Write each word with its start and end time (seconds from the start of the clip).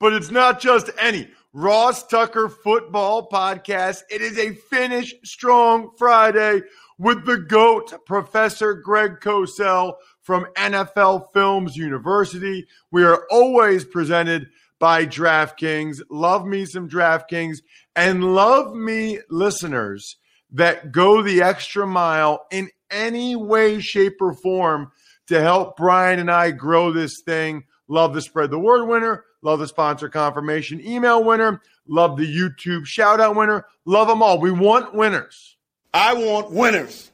But 0.00 0.14
it's 0.14 0.30
not 0.30 0.60
just 0.60 0.90
any 0.98 1.28
Ross 1.52 2.06
Tucker 2.06 2.48
football 2.48 3.28
podcast. 3.28 4.02
It 4.10 4.22
is 4.22 4.38
a 4.38 4.54
finish 4.54 5.14
strong 5.24 5.90
Friday 5.98 6.62
with 6.98 7.26
the 7.26 7.36
GOAT, 7.38 8.06
Professor 8.06 8.74
Greg 8.74 9.20
Cosell 9.20 9.94
from 10.22 10.46
NFL 10.56 11.32
Films 11.34 11.76
University. 11.76 12.66
We 12.90 13.04
are 13.04 13.26
always 13.30 13.84
presented 13.84 14.48
by 14.78 15.04
DraftKings. 15.04 16.00
Love 16.10 16.46
me 16.46 16.64
some 16.64 16.88
DraftKings 16.88 17.58
and 17.94 18.34
love 18.34 18.74
me 18.74 19.18
listeners 19.28 20.16
that 20.52 20.92
go 20.92 21.20
the 21.20 21.42
extra 21.42 21.86
mile 21.86 22.46
in 22.50 22.70
any 22.90 23.36
way, 23.36 23.80
shape, 23.80 24.16
or 24.20 24.32
form 24.32 24.90
to 25.26 25.40
help 25.40 25.76
Brian 25.76 26.18
and 26.18 26.30
I 26.30 26.50
grow 26.52 26.90
this 26.90 27.20
thing. 27.24 27.64
Love 27.86 28.14
the 28.14 28.22
spread 28.22 28.50
the 28.50 28.58
word 28.58 28.86
winner. 28.86 29.24
Love 29.42 29.58
the 29.58 29.66
sponsor 29.66 30.08
confirmation 30.08 30.80
email 30.84 31.24
winner. 31.24 31.62
Love 31.88 32.16
the 32.16 32.26
YouTube 32.26 32.84
shout 32.86 33.20
out 33.20 33.36
winner. 33.36 33.64
Love 33.84 34.08
them 34.08 34.22
all. 34.22 34.38
We 34.38 34.50
want 34.50 34.94
winners. 34.94 35.56
I 35.92 36.14
want 36.14 36.50
winners. 36.50 37.10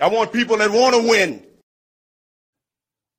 I 0.00 0.08
want 0.08 0.32
people 0.32 0.56
that 0.58 0.70
want 0.70 0.94
to 0.94 1.08
win. 1.08 1.44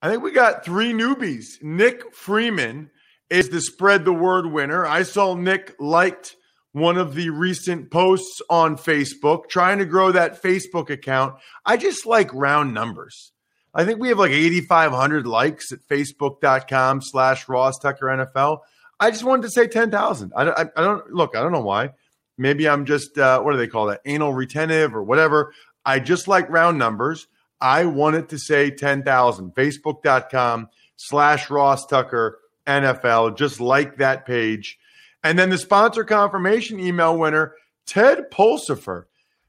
I 0.02 0.09
think 0.09 0.23
we 0.23 0.31
got 0.31 0.64
three 0.64 0.94
newbies. 0.94 1.61
Nick 1.61 2.16
Freeman 2.16 2.89
is 3.30 3.50
the 3.50 3.61
spread 3.61 4.05
the 4.05 4.14
word 4.14 4.45
winner. 4.45 4.86
I 4.86 5.04
saw 5.04 5.36
Nick 5.36 5.76
liked 5.77 6.36
one 6.71 6.98
of 6.98 7.15
the 7.15 7.32
recent 7.32 7.92
posts 7.92 8.42
on 8.49 8.77
Facebook, 8.77 9.49
trying 9.49 9.80
to 9.80 9.86
grow 9.86 10.11
that 10.11 10.42
Facebook 10.42 10.89
account. 10.89 11.36
I 11.65 11.76
just 11.77 12.05
like 12.05 12.33
round 12.33 12.73
numbers. 12.73 13.33
I 13.73 13.85
think 13.85 13.99
we 13.99 14.09
have 14.09 14.19
like 14.19 14.31
8,500 14.31 15.27
likes 15.27 15.71
at 15.71 15.80
facebook.com 15.87 17.02
slash 17.02 17.47
Ross 17.47 17.77
Tucker 17.77 18.07
NFL. 18.07 18.59
I 18.99 19.11
just 19.11 19.23
wanted 19.23 19.43
to 19.43 19.52
say 19.52 19.67
10,000. 19.67 20.33
I, 20.35 20.49
I, 20.49 20.61
I, 20.75 20.81
don't 20.81 21.11
look, 21.13 21.35
I 21.35 21.41
don't 21.41 21.52
know 21.52 21.61
why. 21.61 21.91
Maybe 22.37 22.67
I'm 22.67 22.85
just, 22.85 23.17
uh, 23.17 23.41
what 23.41 23.52
do 23.52 23.58
they 23.58 23.67
call 23.67 23.87
that? 23.87 24.02
Anal 24.05 24.33
retentive 24.33 24.95
or 24.95 25.03
whatever. 25.03 25.53
I 25.85 25.99
just 25.99 26.27
like 26.27 26.49
round 26.49 26.77
numbers. 26.77 27.27
I 27.61 27.85
wanted 27.85 28.29
to 28.29 28.39
say 28.39 28.71
10,000. 28.71 29.53
Facebook.com 29.53 30.69
slash 30.95 31.49
Ross 31.49 31.85
Tucker 31.85 32.39
NFL. 32.65 33.37
Just 33.37 33.59
like 33.59 33.97
that 33.97 34.25
page. 34.25 34.79
And 35.23 35.37
then 35.37 35.49
the 35.49 35.58
sponsor 35.58 36.03
confirmation 36.03 36.79
email 36.79 37.17
winner, 37.17 37.55
Ted 37.85 38.31
Pulsifer. 38.31 39.05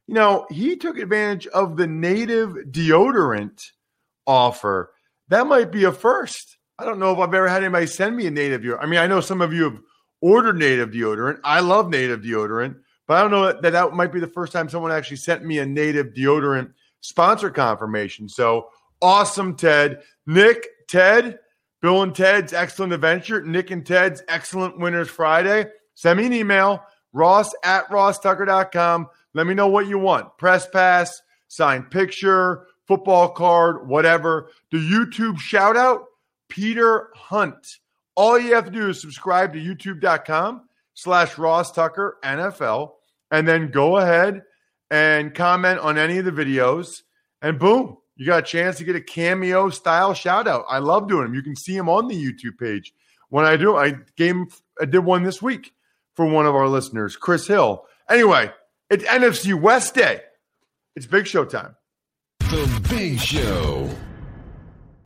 You 0.07 0.15
know, 0.15 0.47
he 0.51 0.77
took 0.77 0.99
advantage 0.99 1.47
of 1.49 1.77
the 1.77 1.87
native 1.87 2.57
deodorant 2.71 3.71
offer. 4.31 4.93
That 5.29 5.49
might 5.49 5.73
be 5.73 5.85
a 5.85 5.93
first. 5.93 6.57
I 6.79 6.85
don't 6.85 7.01
know 7.01 7.13
if 7.13 7.19
I've 7.19 7.35
ever 7.35 7.49
had 7.49 7.65
anybody 7.65 7.87
send 7.87 8.17
me 8.17 8.27
a 8.27 8.31
native 8.31 8.63
deodorant. 8.63 8.83
I 8.83 8.87
mean, 8.87 9.01
I 9.01 9.07
know 9.07 9.21
some 9.21 9.43
of 9.43 9.53
you 9.53 9.65
have 9.65 9.81
ordered 10.21 10.57
native 10.57 10.91
deodorant. 10.91 11.41
I 11.45 11.61
love 11.61 11.91
native 11.91 12.21
deodorant, 12.21 12.77
but 13.07 13.17
I 13.17 13.23
don't 13.23 13.33
know 13.33 13.61
that 13.61 13.73
that 13.73 13.93
might 13.93 14.13
be 14.13 14.21
the 14.21 14.29
first 14.29 14.53
time 14.53 14.69
someone 14.69 14.93
actually 14.93 15.17
sent 15.17 15.45
me 15.45 15.59
a 15.59 15.67
native 15.67 16.15
deodorant 16.15 16.73
sponsor 17.01 17.51
confirmation. 17.51 18.29
So 18.29 18.69
awesome, 19.03 19.57
Ted. 19.57 20.03
Nick, 20.27 20.67
Ted, 20.89 21.39
Bill 21.83 22.03
and 22.03 22.15
Ted's 22.15 22.53
Excellent 22.53 22.93
Adventure, 22.93 23.43
Nick 23.43 23.71
and 23.73 23.85
Ted's 23.85 24.23
Excellent 24.29 24.79
Winners 24.79 25.09
Friday. 25.09 25.67
Send 25.95 26.19
me 26.19 26.27
an 26.27 26.33
email, 26.33 26.85
ross 27.13 27.53
at 27.65 27.89
rosstucker.com. 27.89 29.09
Let 29.35 29.47
me 29.47 29.55
know 29.55 29.69
what 29.69 29.87
you 29.87 29.99
want. 29.99 30.39
Press 30.39 30.69
pass, 30.69 31.21
signed 31.49 31.91
picture, 31.91 32.67
football 32.91 33.29
card, 33.29 33.87
whatever. 33.87 34.51
The 34.73 34.79
YouTube 34.79 35.39
shout 35.39 35.77
out, 35.77 36.07
Peter 36.49 37.11
Hunt. 37.15 37.79
All 38.17 38.37
you 38.37 38.57
have 38.57 38.65
to 38.65 38.71
do 38.73 38.89
is 38.89 39.01
subscribe 39.01 39.53
to 39.53 39.61
youtube.com 39.61 40.63
slash 40.95 41.39
Ross 41.39 41.71
Tucker 41.71 42.19
NFL 42.25 42.95
and 43.31 43.47
then 43.47 43.71
go 43.71 43.99
ahead 43.99 44.43
and 44.91 45.33
comment 45.33 45.79
on 45.79 45.99
any 45.99 46.19
of 46.19 46.25
the 46.25 46.33
videos. 46.33 47.03
And 47.41 47.61
boom, 47.61 47.97
you 48.17 48.27
got 48.27 48.41
a 48.41 48.43
chance 48.43 48.79
to 48.79 48.85
get 48.85 48.97
a 48.97 49.01
cameo 49.01 49.71
style 49.71 50.13
shout 50.13 50.49
out. 50.49 50.65
I 50.69 50.79
love 50.79 51.07
doing 51.07 51.27
them. 51.27 51.35
You 51.35 51.43
can 51.43 51.55
see 51.55 51.77
them 51.77 51.89
on 51.89 52.09
the 52.09 52.17
YouTube 52.17 52.59
page. 52.59 52.93
When 53.29 53.45
I 53.45 53.57
do, 53.57 53.77
I 53.77 53.95
game 54.17 54.49
I 54.81 54.87
did 54.87 55.05
one 55.05 55.23
this 55.23 55.41
week 55.41 55.73
for 56.17 56.27
one 56.27 56.45
of 56.45 56.57
our 56.57 56.67
listeners, 56.67 57.17
Chris 57.17 57.47
Hill. 57.47 57.87
Anyway, 58.09 58.51
it's 58.91 59.05
NFC 59.05 59.55
West 59.55 59.95
Day. 59.95 60.23
It's 60.97 61.07
Big 61.07 61.29
Show 61.29 61.45
time. 61.45 61.77
The 62.51 62.89
Big 62.89 63.21
Show. 63.21 63.89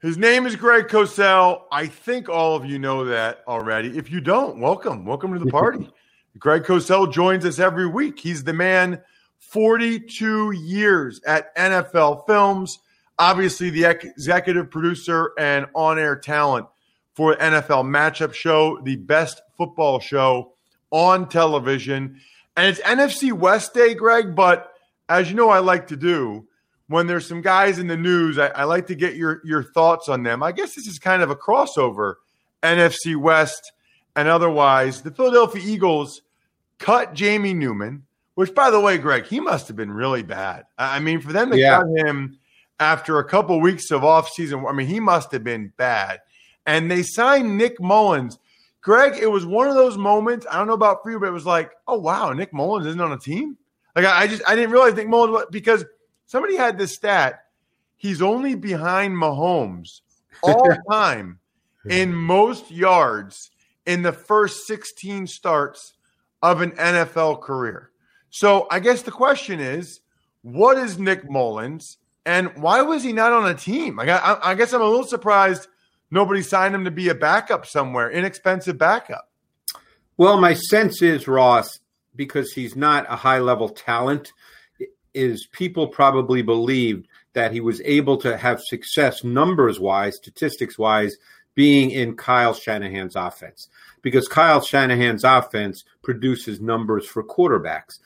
His 0.00 0.16
name 0.16 0.46
is 0.46 0.56
Greg 0.56 0.88
Cosell. 0.88 1.64
I 1.70 1.86
think 1.86 2.30
all 2.30 2.56
of 2.56 2.64
you 2.64 2.78
know 2.78 3.04
that 3.04 3.44
already. 3.46 3.98
If 3.98 4.10
you 4.10 4.22
don't, 4.22 4.60
welcome. 4.60 5.04
Welcome 5.04 5.34
to 5.34 5.38
the 5.38 5.50
party. 5.50 5.90
Greg 6.38 6.62
Cosell 6.62 7.12
joins 7.12 7.44
us 7.44 7.58
every 7.58 7.86
week. 7.86 8.18
He's 8.18 8.44
the 8.44 8.54
man 8.54 8.98
42 9.40 10.52
years 10.52 11.20
at 11.26 11.54
NFL 11.54 12.26
Films, 12.26 12.78
obviously 13.18 13.68
the 13.68 13.84
executive 13.84 14.70
producer 14.70 15.32
and 15.38 15.66
on 15.74 15.98
air 15.98 16.16
talent 16.16 16.66
for 17.12 17.36
NFL 17.36 17.84
Matchup 17.84 18.32
Show, 18.32 18.80
the 18.84 18.96
best 18.96 19.42
football 19.58 20.00
show 20.00 20.54
on 20.90 21.28
television. 21.28 22.18
And 22.56 22.68
it's 22.68 22.80
NFC 22.80 23.32
West 23.32 23.74
Day, 23.74 23.92
Greg, 23.92 24.34
but 24.34 24.72
as 25.10 25.28
you 25.28 25.36
know, 25.36 25.50
I 25.50 25.58
like 25.58 25.88
to 25.88 25.96
do 25.96 26.48
when 26.88 27.06
there's 27.06 27.26
some 27.26 27.40
guys 27.40 27.78
in 27.78 27.86
the 27.86 27.96
news, 27.96 28.38
I, 28.38 28.48
I, 28.48 28.64
like 28.64 28.86
to 28.88 28.94
get 28.94 29.16
your 29.16 29.40
your 29.44 29.62
thoughts 29.62 30.08
on 30.08 30.22
them. 30.22 30.42
I 30.42 30.52
guess 30.52 30.74
this 30.74 30.86
is 30.86 30.98
kind 30.98 31.22
of 31.22 31.30
a 31.30 31.36
crossover, 31.36 32.16
NFC 32.62 33.16
West 33.16 33.72
and 34.16 34.28
otherwise. 34.28 35.02
The 35.02 35.10
Philadelphia 35.10 35.62
Eagles 35.64 36.22
cut 36.78 37.14
Jamie 37.14 37.54
Newman, 37.54 38.04
which, 38.34 38.54
by 38.54 38.70
the 38.70 38.80
way, 38.80 38.98
Greg, 38.98 39.26
he 39.26 39.40
must 39.40 39.68
have 39.68 39.76
been 39.76 39.92
really 39.92 40.22
bad. 40.22 40.64
I 40.78 41.00
mean, 41.00 41.20
for 41.20 41.32
them 41.32 41.50
to 41.50 41.58
yeah. 41.58 41.78
cut 41.78 42.06
him 42.06 42.38
after 42.80 43.18
a 43.18 43.24
couple 43.24 43.60
weeks 43.60 43.90
of 43.90 44.02
offseason, 44.02 44.68
I 44.68 44.72
mean, 44.72 44.86
he 44.86 45.00
must 45.00 45.32
have 45.32 45.44
been 45.44 45.72
bad. 45.76 46.20
And 46.66 46.90
they 46.90 47.02
signed 47.02 47.56
Nick 47.56 47.80
Mullens. 47.80 48.38
Greg, 48.80 49.16
it 49.18 49.30
was 49.30 49.46
one 49.46 49.68
of 49.68 49.74
those 49.74 49.96
moments. 49.96 50.46
I 50.50 50.58
don't 50.58 50.66
know 50.66 50.74
about 50.74 51.02
for 51.02 51.10
you, 51.10 51.18
but 51.18 51.28
it 51.28 51.32
was 51.32 51.46
like, 51.46 51.72
oh 51.88 51.98
wow, 51.98 52.32
Nick 52.32 52.52
Mullens 52.52 52.86
isn't 52.86 53.00
on 53.00 53.12
a 53.12 53.18
team. 53.18 53.56
Like 53.96 54.04
I, 54.04 54.22
I 54.22 54.26
just 54.26 54.42
I 54.46 54.54
didn't 54.54 54.72
realize 54.72 54.94
Nick 54.94 55.08
Mullens 55.08 55.46
because 55.50 55.84
Somebody 56.26 56.56
had 56.56 56.78
this 56.78 56.94
stat. 56.94 57.44
He's 57.96 58.22
only 58.22 58.54
behind 58.54 59.16
Mahomes 59.16 60.00
all 60.42 60.68
time 60.90 61.38
in 61.88 62.14
most 62.14 62.70
yards 62.70 63.50
in 63.86 64.02
the 64.02 64.12
first 64.12 64.66
16 64.66 65.26
starts 65.26 65.94
of 66.42 66.60
an 66.60 66.72
NFL 66.72 67.40
career. 67.40 67.90
So 68.30 68.66
I 68.70 68.80
guess 68.80 69.02
the 69.02 69.10
question 69.10 69.60
is, 69.60 70.00
What 70.42 70.76
is 70.76 70.98
Nick 70.98 71.28
Mullens, 71.30 71.98
and 72.26 72.54
why 72.56 72.82
was 72.82 73.02
he 73.02 73.12
not 73.12 73.32
on 73.32 73.48
a 73.48 73.54
team? 73.54 74.00
I, 74.00 74.10
I, 74.10 74.50
I 74.50 74.54
guess 74.54 74.72
I'm 74.72 74.80
a 74.80 74.86
little 74.86 75.04
surprised 75.04 75.68
nobody 76.10 76.42
signed 76.42 76.74
him 76.74 76.84
to 76.84 76.90
be 76.90 77.08
a 77.08 77.14
backup 77.14 77.66
somewhere, 77.66 78.10
inexpensive 78.10 78.78
backup. 78.78 79.30
Well, 80.16 80.40
my 80.40 80.54
sense 80.54 81.02
is 81.02 81.26
Ross, 81.26 81.80
because 82.16 82.52
he's 82.52 82.76
not 82.76 83.06
a 83.08 83.16
high 83.16 83.40
level 83.40 83.68
talent, 83.68 84.32
is 85.14 85.46
people 85.46 85.88
probably 85.88 86.42
believed 86.42 87.06
that 87.32 87.52
he 87.52 87.60
was 87.60 87.80
able 87.84 88.16
to 88.18 88.36
have 88.36 88.60
success 88.60 89.24
numbers 89.24 89.80
wise, 89.80 90.16
statistics 90.16 90.78
wise, 90.78 91.16
being 91.54 91.90
in 91.90 92.16
Kyle 92.16 92.54
Shanahan's 92.54 93.16
offense. 93.16 93.68
Because 94.02 94.28
Kyle 94.28 94.60
Shanahan's 94.60 95.24
offense 95.24 95.84
produces 96.02 96.60
numbers 96.60 97.06
for 97.06 97.22
quarterbacks. 97.22 97.98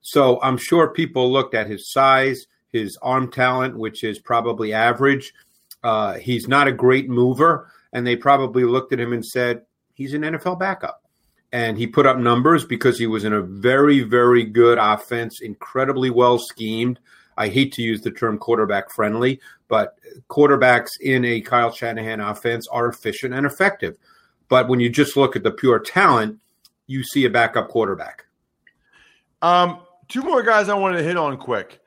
So 0.00 0.40
I'm 0.42 0.56
sure 0.56 0.88
people 0.88 1.32
looked 1.32 1.54
at 1.54 1.68
his 1.68 1.90
size, 1.90 2.46
his 2.68 2.96
arm 3.02 3.30
talent, 3.30 3.76
which 3.76 4.02
is 4.02 4.18
probably 4.18 4.72
average. 4.72 5.32
Uh, 5.82 6.14
he's 6.14 6.48
not 6.48 6.68
a 6.68 6.72
great 6.72 7.08
mover. 7.08 7.70
And 7.92 8.06
they 8.06 8.16
probably 8.16 8.64
looked 8.64 8.92
at 8.92 9.00
him 9.00 9.12
and 9.12 9.24
said, 9.24 9.62
he's 9.94 10.14
an 10.14 10.22
NFL 10.22 10.58
backup 10.58 11.02
and 11.52 11.78
he 11.78 11.86
put 11.86 12.06
up 12.06 12.18
numbers 12.18 12.64
because 12.64 12.98
he 12.98 13.06
was 13.06 13.24
in 13.24 13.32
a 13.32 13.40
very, 13.40 14.00
very 14.00 14.44
good 14.44 14.78
offense, 14.78 15.40
incredibly 15.40 16.10
well 16.10 16.38
schemed. 16.38 16.98
I 17.36 17.48
hate 17.48 17.72
to 17.74 17.82
use 17.82 18.00
the 18.00 18.10
term 18.10 18.38
quarterback 18.38 18.90
friendly, 18.90 19.40
but 19.68 19.98
quarterbacks 20.28 20.90
in 21.00 21.24
a 21.24 21.40
Kyle 21.40 21.70
Shanahan 21.70 22.20
offense 22.20 22.66
are 22.68 22.88
efficient 22.88 23.34
and 23.34 23.46
effective. 23.46 23.96
But 24.48 24.68
when 24.68 24.80
you 24.80 24.88
just 24.88 25.16
look 25.16 25.36
at 25.36 25.42
the 25.42 25.50
pure 25.50 25.78
talent, 25.78 26.38
you 26.86 27.02
see 27.02 27.24
a 27.24 27.30
backup 27.30 27.68
quarterback. 27.68 28.24
Um, 29.42 29.80
two 30.08 30.22
more 30.22 30.42
guys 30.42 30.68
I 30.68 30.74
wanted 30.74 30.98
to 30.98 31.04
hit 31.04 31.16
on 31.16 31.36
quick. 31.36 31.80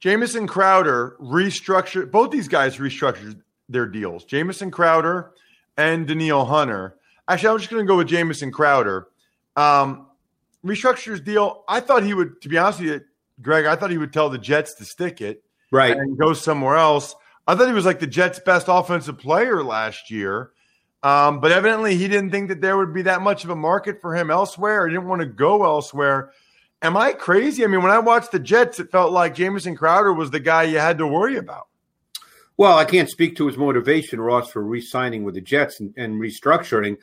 Jamison 0.00 0.46
Crowder 0.46 1.16
restructured, 1.20 2.10
both 2.10 2.30
these 2.30 2.48
guys 2.48 2.76
restructured 2.76 3.40
their 3.68 3.86
deals. 3.86 4.24
Jamison 4.24 4.70
Crowder 4.70 5.32
and 5.76 6.06
Danielle 6.06 6.44
Hunter 6.44 6.96
Actually, 7.28 7.48
I'm 7.48 7.58
just 7.58 7.70
going 7.70 7.84
to 7.84 7.88
go 7.88 7.96
with 7.96 8.08
Jamison 8.08 8.52
Crowder. 8.52 9.08
Um, 9.56 10.06
restructures 10.64 11.24
deal. 11.24 11.64
I 11.68 11.80
thought 11.80 12.02
he 12.02 12.14
would, 12.14 12.40
to 12.42 12.48
be 12.48 12.58
honest 12.58 12.80
with 12.80 12.88
you, 12.88 13.00
Greg, 13.42 13.66
I 13.66 13.76
thought 13.76 13.90
he 13.90 13.98
would 13.98 14.12
tell 14.12 14.30
the 14.30 14.38
Jets 14.38 14.74
to 14.74 14.84
stick 14.84 15.20
it, 15.20 15.42
right, 15.70 15.96
and 15.96 16.18
go 16.18 16.32
somewhere 16.32 16.76
else. 16.76 17.14
I 17.46 17.54
thought 17.54 17.68
he 17.68 17.74
was 17.74 17.84
like 17.84 18.00
the 18.00 18.06
Jets' 18.06 18.38
best 18.38 18.66
offensive 18.68 19.18
player 19.18 19.62
last 19.62 20.10
year, 20.10 20.50
um, 21.02 21.40
but 21.40 21.52
evidently 21.52 21.96
he 21.96 22.08
didn't 22.08 22.30
think 22.30 22.48
that 22.48 22.60
there 22.60 22.76
would 22.76 22.94
be 22.94 23.02
that 23.02 23.22
much 23.22 23.44
of 23.44 23.50
a 23.50 23.56
market 23.56 24.00
for 24.00 24.16
him 24.16 24.30
elsewhere. 24.30 24.86
He 24.86 24.94
didn't 24.94 25.08
want 25.08 25.20
to 25.20 25.26
go 25.26 25.64
elsewhere. 25.64 26.32
Am 26.82 26.96
I 26.96 27.12
crazy? 27.12 27.64
I 27.64 27.66
mean, 27.68 27.82
when 27.82 27.92
I 27.92 27.98
watched 27.98 28.32
the 28.32 28.38
Jets, 28.38 28.80
it 28.80 28.90
felt 28.90 29.12
like 29.12 29.34
Jamison 29.34 29.76
Crowder 29.76 30.12
was 30.12 30.30
the 30.30 30.40
guy 30.40 30.64
you 30.64 30.78
had 30.78 30.98
to 30.98 31.06
worry 31.06 31.36
about. 31.36 31.68
Well, 32.58 32.78
I 32.78 32.84
can't 32.84 33.10
speak 33.10 33.36
to 33.36 33.46
his 33.46 33.58
motivation, 33.58 34.20
Ross, 34.20 34.50
for 34.50 34.62
re-signing 34.62 35.24
with 35.24 35.34
the 35.34 35.40
Jets 35.40 35.80
and, 35.80 35.92
and 35.96 36.20
restructuring, 36.20 36.96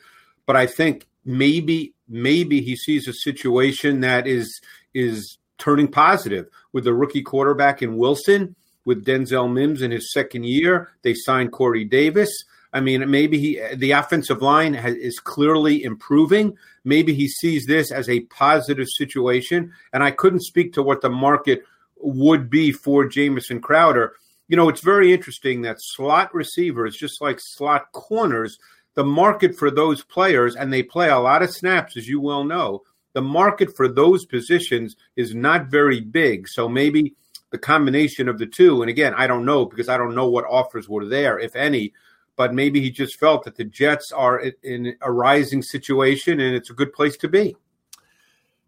but 0.46 0.56
I 0.56 0.66
think 0.66 1.06
maybe 1.24 1.94
maybe 2.08 2.60
he 2.60 2.76
sees 2.76 3.08
a 3.08 3.12
situation 3.12 4.00
that 4.00 4.26
is 4.26 4.60
is 4.92 5.38
turning 5.58 5.88
positive 5.88 6.46
with 6.72 6.84
the 6.84 6.94
rookie 6.94 7.22
quarterback 7.22 7.82
in 7.82 7.96
Wilson, 7.96 8.56
with 8.84 9.04
Denzel 9.04 9.52
Mims 9.52 9.80
in 9.82 9.90
his 9.90 10.12
second 10.12 10.44
year. 10.44 10.90
They 11.02 11.14
signed 11.14 11.52
Corey 11.52 11.84
Davis. 11.84 12.30
I 12.72 12.80
mean, 12.80 13.08
maybe 13.08 13.38
he 13.38 13.74
the 13.76 13.92
offensive 13.92 14.42
line 14.42 14.74
has, 14.74 14.96
is 14.96 15.20
clearly 15.20 15.84
improving. 15.84 16.56
Maybe 16.82 17.14
he 17.14 17.28
sees 17.28 17.66
this 17.66 17.92
as 17.92 18.08
a 18.08 18.20
positive 18.20 18.88
situation. 18.88 19.72
And 19.92 20.02
I 20.02 20.10
couldn't 20.10 20.42
speak 20.42 20.72
to 20.74 20.82
what 20.82 21.00
the 21.00 21.10
market 21.10 21.62
would 21.96 22.50
be 22.50 22.72
for 22.72 23.06
Jamison 23.06 23.60
Crowder 23.60 24.14
you 24.48 24.56
know, 24.56 24.68
it's 24.68 24.80
very 24.80 25.12
interesting 25.12 25.62
that 25.62 25.80
slot 25.80 26.34
receivers, 26.34 26.96
just 26.96 27.20
like 27.20 27.38
slot 27.40 27.90
corners, 27.92 28.58
the 28.94 29.04
market 29.04 29.56
for 29.56 29.70
those 29.70 30.04
players, 30.04 30.56
and 30.56 30.72
they 30.72 30.82
play 30.82 31.08
a 31.08 31.18
lot 31.18 31.42
of 31.42 31.50
snaps, 31.50 31.96
as 31.96 32.08
you 32.08 32.20
well 32.20 32.44
know, 32.44 32.82
the 33.14 33.22
market 33.22 33.74
for 33.74 33.88
those 33.88 34.26
positions 34.26 34.96
is 35.16 35.34
not 35.34 35.66
very 35.66 36.00
big. 36.00 36.48
So 36.48 36.68
maybe 36.68 37.14
the 37.50 37.58
combination 37.58 38.28
of 38.28 38.38
the 38.38 38.46
two, 38.46 38.82
and 38.82 38.90
again, 38.90 39.14
I 39.16 39.26
don't 39.26 39.44
know 39.44 39.64
because 39.64 39.88
I 39.88 39.96
don't 39.96 40.14
know 40.14 40.28
what 40.28 40.44
offers 40.44 40.88
were 40.88 41.06
there, 41.06 41.38
if 41.38 41.56
any, 41.56 41.92
but 42.36 42.52
maybe 42.52 42.80
he 42.80 42.90
just 42.90 43.18
felt 43.18 43.44
that 43.44 43.56
the 43.56 43.64
Jets 43.64 44.10
are 44.10 44.42
in 44.62 44.96
a 45.00 45.10
rising 45.10 45.62
situation 45.62 46.40
and 46.40 46.54
it's 46.54 46.70
a 46.70 46.74
good 46.74 46.92
place 46.92 47.16
to 47.18 47.28
be. 47.28 47.56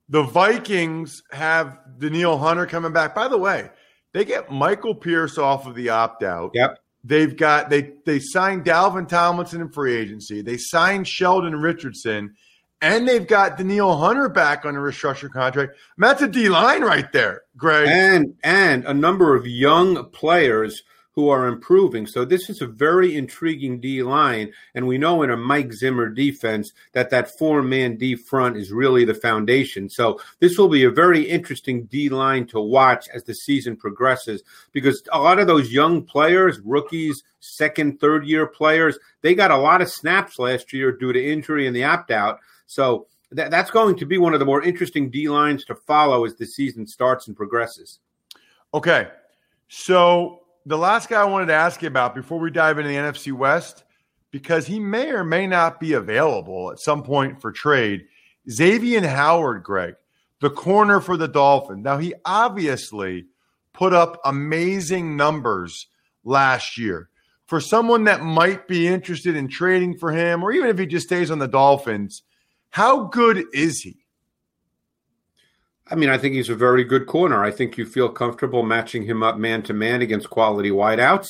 The 0.08 0.22
Vikings 0.22 1.24
have 1.32 1.78
Danielle 1.98 2.38
Hunter 2.38 2.64
coming 2.64 2.92
back. 2.92 3.12
By 3.12 3.26
the 3.26 3.38
way, 3.38 3.70
they 4.16 4.24
get 4.24 4.50
Michael 4.50 4.94
Pierce 4.94 5.36
off 5.36 5.66
of 5.66 5.74
the 5.74 5.90
opt 5.90 6.22
out. 6.22 6.52
Yep. 6.54 6.78
They've 7.04 7.36
got 7.36 7.68
they 7.68 7.92
they 8.06 8.18
signed 8.18 8.64
Dalvin 8.64 9.06
Tomlinson 9.06 9.60
in 9.60 9.68
free 9.68 9.94
agency. 9.94 10.40
They 10.40 10.56
signed 10.56 11.06
Sheldon 11.06 11.54
Richardson, 11.54 12.34
and 12.80 13.06
they've 13.06 13.26
got 13.26 13.58
Danielle 13.58 13.98
Hunter 13.98 14.30
back 14.30 14.64
on 14.64 14.74
a 14.74 14.78
restructured 14.78 15.32
contract. 15.32 15.76
that's 15.98 16.22
a 16.22 16.28
D 16.28 16.48
line 16.48 16.82
right 16.82 17.12
there, 17.12 17.42
Greg. 17.58 17.88
And 17.88 18.34
and 18.42 18.86
a 18.86 18.94
number 18.94 19.36
of 19.36 19.46
young 19.46 20.08
players 20.12 20.82
who 21.16 21.30
are 21.30 21.48
improving. 21.48 22.06
So 22.06 22.26
this 22.26 22.50
is 22.50 22.60
a 22.60 22.66
very 22.66 23.16
intriguing 23.16 23.80
D 23.80 24.02
line, 24.02 24.52
and 24.74 24.86
we 24.86 24.98
know 24.98 25.22
in 25.22 25.30
a 25.30 25.36
Mike 25.36 25.72
Zimmer 25.72 26.10
defense 26.10 26.72
that 26.92 27.08
that 27.08 27.36
four 27.38 27.62
man 27.62 27.96
D 27.96 28.14
front 28.14 28.58
is 28.58 28.70
really 28.70 29.06
the 29.06 29.14
foundation. 29.14 29.88
So 29.88 30.20
this 30.40 30.58
will 30.58 30.68
be 30.68 30.84
a 30.84 30.90
very 30.90 31.22
interesting 31.22 31.86
D 31.86 32.10
line 32.10 32.46
to 32.48 32.60
watch 32.60 33.08
as 33.08 33.24
the 33.24 33.34
season 33.34 33.76
progresses 33.76 34.42
because 34.72 35.02
a 35.10 35.18
lot 35.18 35.38
of 35.38 35.46
those 35.46 35.72
young 35.72 36.02
players, 36.02 36.60
rookies, 36.60 37.24
second, 37.40 37.98
third 37.98 38.26
year 38.26 38.46
players, 38.46 38.98
they 39.22 39.34
got 39.34 39.50
a 39.50 39.56
lot 39.56 39.80
of 39.80 39.90
snaps 39.90 40.38
last 40.38 40.74
year 40.74 40.92
due 40.92 41.14
to 41.14 41.32
injury 41.32 41.66
and 41.66 41.74
the 41.74 41.84
opt 41.84 42.10
out. 42.10 42.40
So 42.66 43.06
that, 43.30 43.50
that's 43.50 43.70
going 43.70 43.96
to 43.96 44.06
be 44.06 44.18
one 44.18 44.34
of 44.34 44.40
the 44.40 44.46
more 44.46 44.62
interesting 44.62 45.08
D 45.08 45.30
lines 45.30 45.64
to 45.64 45.74
follow 45.74 46.26
as 46.26 46.34
the 46.34 46.46
season 46.46 46.86
starts 46.86 47.26
and 47.26 47.34
progresses. 47.34 48.00
Okay. 48.74 49.08
So 49.68 50.42
the 50.66 50.76
last 50.76 51.08
guy 51.08 51.20
I 51.20 51.24
wanted 51.24 51.46
to 51.46 51.54
ask 51.54 51.80
you 51.80 51.88
about 51.88 52.14
before 52.14 52.40
we 52.40 52.50
dive 52.50 52.78
into 52.78 52.90
the 52.90 52.96
NFC 52.96 53.32
West, 53.32 53.84
because 54.32 54.66
he 54.66 54.80
may 54.80 55.10
or 55.10 55.22
may 55.22 55.46
not 55.46 55.78
be 55.78 55.92
available 55.92 56.72
at 56.72 56.80
some 56.80 57.04
point 57.04 57.40
for 57.40 57.52
trade, 57.52 58.06
Xavier 58.50 59.06
Howard, 59.06 59.62
Greg, 59.62 59.94
the 60.40 60.50
corner 60.50 61.00
for 61.00 61.16
the 61.16 61.28
Dolphins. 61.28 61.84
Now, 61.84 61.98
he 61.98 62.14
obviously 62.24 63.26
put 63.72 63.92
up 63.92 64.20
amazing 64.24 65.16
numbers 65.16 65.86
last 66.24 66.76
year. 66.76 67.08
For 67.46 67.60
someone 67.60 68.04
that 68.04 68.22
might 68.22 68.66
be 68.66 68.88
interested 68.88 69.36
in 69.36 69.46
trading 69.46 69.96
for 69.96 70.10
him, 70.10 70.42
or 70.42 70.50
even 70.50 70.68
if 70.68 70.78
he 70.78 70.86
just 70.86 71.06
stays 71.06 71.30
on 71.30 71.38
the 71.38 71.46
Dolphins, 71.46 72.22
how 72.70 73.04
good 73.04 73.44
is 73.54 73.82
he? 73.82 74.04
I 75.88 75.94
mean, 75.94 76.08
I 76.08 76.18
think 76.18 76.34
he's 76.34 76.48
a 76.48 76.56
very 76.56 76.82
good 76.84 77.06
corner. 77.06 77.44
I 77.44 77.50
think 77.50 77.78
you 77.78 77.86
feel 77.86 78.08
comfortable 78.08 78.62
matching 78.64 79.04
him 79.04 79.22
up 79.22 79.38
man 79.38 79.62
to 79.62 79.72
man 79.72 80.02
against 80.02 80.30
quality 80.30 80.70
wideouts. 80.70 81.28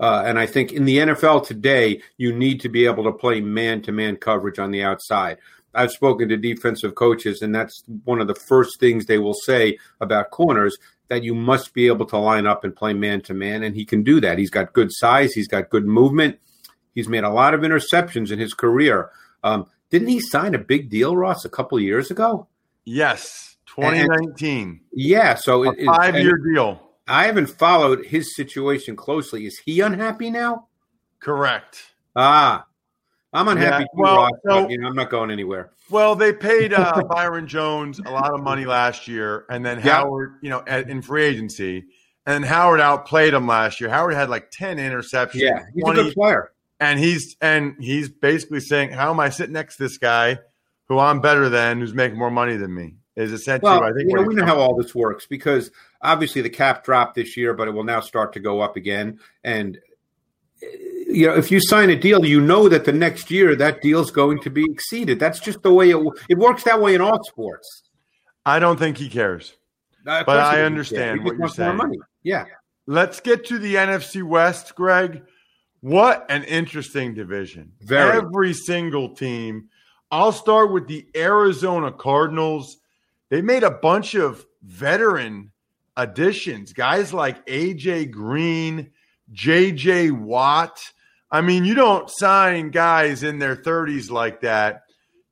Uh, 0.00 0.22
and 0.24 0.38
I 0.38 0.46
think 0.46 0.72
in 0.72 0.84
the 0.84 0.98
NFL 0.98 1.44
today, 1.46 2.00
you 2.16 2.32
need 2.32 2.60
to 2.60 2.68
be 2.68 2.86
able 2.86 3.02
to 3.04 3.12
play 3.12 3.40
man 3.40 3.82
to 3.82 3.92
man 3.92 4.16
coverage 4.16 4.60
on 4.60 4.70
the 4.70 4.82
outside. 4.82 5.38
I've 5.74 5.90
spoken 5.90 6.28
to 6.28 6.36
defensive 6.36 6.94
coaches, 6.94 7.42
and 7.42 7.54
that's 7.54 7.82
one 8.04 8.20
of 8.20 8.28
the 8.28 8.34
first 8.34 8.78
things 8.78 9.06
they 9.06 9.18
will 9.18 9.34
say 9.34 9.78
about 10.00 10.30
corners 10.30 10.78
that 11.08 11.24
you 11.24 11.34
must 11.34 11.74
be 11.74 11.88
able 11.88 12.06
to 12.06 12.18
line 12.18 12.46
up 12.46 12.64
and 12.64 12.76
play 12.76 12.92
man 12.92 13.20
to 13.22 13.34
man. 13.34 13.62
And 13.62 13.74
he 13.74 13.84
can 13.84 14.02
do 14.02 14.20
that. 14.20 14.38
He's 14.38 14.50
got 14.50 14.72
good 14.72 14.92
size, 14.92 15.32
he's 15.32 15.48
got 15.48 15.70
good 15.70 15.86
movement, 15.86 16.38
he's 16.94 17.08
made 17.08 17.24
a 17.24 17.30
lot 17.30 17.54
of 17.54 17.60
interceptions 17.60 18.30
in 18.30 18.38
his 18.38 18.54
career. 18.54 19.10
Um, 19.42 19.66
didn't 19.90 20.08
he 20.08 20.20
sign 20.20 20.54
a 20.54 20.58
big 20.58 20.88
deal, 20.88 21.16
Ross, 21.16 21.44
a 21.44 21.48
couple 21.48 21.80
years 21.80 22.10
ago? 22.10 22.46
Yes. 22.84 23.47
2019. 23.80 24.68
And, 24.68 24.80
yeah, 24.92 25.34
so 25.34 25.70
a 25.70 25.84
five 25.84 26.16
year 26.16 26.38
deal. 26.52 26.82
I 27.06 27.24
haven't 27.24 27.46
followed 27.46 28.04
his 28.04 28.36
situation 28.36 28.94
closely. 28.94 29.46
Is 29.46 29.58
he 29.58 29.80
unhappy 29.80 30.30
now? 30.30 30.68
Correct. 31.20 31.94
Ah, 32.14 32.66
I'm 33.32 33.48
unhappy 33.48 33.70
yeah, 33.72 33.78
too, 33.80 33.86
well, 33.94 34.16
Ross, 34.16 34.30
so, 34.46 34.62
but, 34.62 34.70
you 34.70 34.78
know, 34.78 34.88
I'm 34.88 34.94
not 34.94 35.10
going 35.10 35.30
anywhere. 35.30 35.70
Well, 35.90 36.14
they 36.14 36.32
paid 36.32 36.72
uh, 36.72 37.02
Byron 37.08 37.46
Jones 37.46 37.98
a 37.98 38.10
lot 38.10 38.32
of 38.32 38.42
money 38.42 38.64
last 38.64 39.06
year, 39.06 39.44
and 39.50 39.64
then 39.64 39.78
Howard, 39.78 40.34
you 40.42 40.50
know, 40.50 40.62
at, 40.66 40.88
in 40.88 41.02
free 41.02 41.24
agency, 41.24 41.84
and 42.26 42.44
Howard 42.44 42.80
outplayed 42.80 43.34
him 43.34 43.46
last 43.46 43.80
year. 43.80 43.90
Howard 43.90 44.14
had 44.14 44.30
like 44.30 44.50
10 44.50 44.78
interceptions. 44.78 45.40
Yeah, 45.40 45.64
he's 45.74 45.82
20, 45.82 46.00
a 46.00 46.04
good 46.04 46.14
player. 46.14 46.52
And 46.80 46.98
he's 46.98 47.36
and 47.40 47.74
he's 47.80 48.08
basically 48.08 48.60
saying, 48.60 48.90
"How 48.90 49.10
am 49.10 49.18
I 49.18 49.30
sitting 49.30 49.52
next 49.52 49.76
to 49.76 49.82
this 49.82 49.98
guy 49.98 50.38
who 50.86 50.98
I'm 50.98 51.20
better 51.20 51.48
than, 51.48 51.80
who's 51.80 51.92
making 51.92 52.16
more 52.16 52.30
money 52.30 52.56
than 52.56 52.72
me?" 52.72 52.94
Is 53.18 53.32
essentially 53.32 53.70
well, 53.70 53.82
I 53.82 53.92
think 53.92 54.08
you 54.08 54.16
know, 54.16 54.22
we 54.22 54.34
know 54.34 54.46
how 54.46 54.58
all 54.58 54.76
this 54.76 54.94
works 54.94 55.26
because 55.26 55.70
obviously 56.02 56.40
the 56.40 56.50
cap 56.50 56.84
dropped 56.84 57.16
this 57.16 57.36
year, 57.36 57.52
but 57.52 57.68
it 57.68 57.72
will 57.72 57.84
now 57.84 58.00
start 58.00 58.32
to 58.34 58.40
go 58.40 58.60
up 58.60 58.76
again. 58.76 59.18
And 59.42 59.78
you 60.60 61.26
know, 61.26 61.34
if 61.34 61.50
you 61.50 61.60
sign 61.60 61.90
a 61.90 61.96
deal, 61.96 62.24
you 62.24 62.40
know 62.40 62.68
that 62.68 62.84
the 62.84 62.92
next 62.92 63.30
year 63.30 63.56
that 63.56 63.82
deal's 63.82 64.10
going 64.10 64.40
to 64.42 64.50
be 64.50 64.64
exceeded. 64.70 65.18
That's 65.18 65.40
just 65.40 65.62
the 65.62 65.72
way 65.72 65.90
it 65.90 65.98
it 66.28 66.38
works 66.38 66.62
that 66.64 66.80
way 66.80 66.94
in 66.94 67.00
all 67.00 67.22
sports. 67.24 67.82
I 68.46 68.58
don't 68.58 68.78
think 68.78 68.96
he 68.96 69.08
cares. 69.08 69.56
Uh, 70.06 70.22
But 70.24 70.38
I 70.38 70.62
understand 70.62 71.24
what 71.24 71.36
you're 71.36 71.48
saying. 71.48 71.78
Yeah. 72.22 72.46
Let's 72.86 73.20
get 73.20 73.44
to 73.46 73.58
the 73.58 73.74
NFC 73.74 74.22
West, 74.22 74.74
Greg. 74.74 75.22
What 75.80 76.24
an 76.30 76.44
interesting 76.44 77.14
division. 77.14 77.72
Very. 77.80 78.16
Every 78.16 78.54
single 78.54 79.14
team. 79.14 79.68
I'll 80.10 80.32
start 80.32 80.72
with 80.72 80.88
the 80.88 81.06
Arizona 81.14 81.92
Cardinals. 81.92 82.78
They 83.30 83.42
made 83.42 83.62
a 83.62 83.70
bunch 83.70 84.14
of 84.14 84.46
veteran 84.62 85.52
additions, 85.96 86.72
guys 86.72 87.12
like 87.12 87.44
AJ 87.46 88.10
Green, 88.10 88.90
JJ 89.32 90.12
Watt. 90.12 90.80
I 91.30 91.42
mean, 91.42 91.64
you 91.64 91.74
don't 91.74 92.08
sign 92.10 92.70
guys 92.70 93.22
in 93.22 93.38
their 93.38 93.56
30s 93.56 94.10
like 94.10 94.40
that 94.40 94.84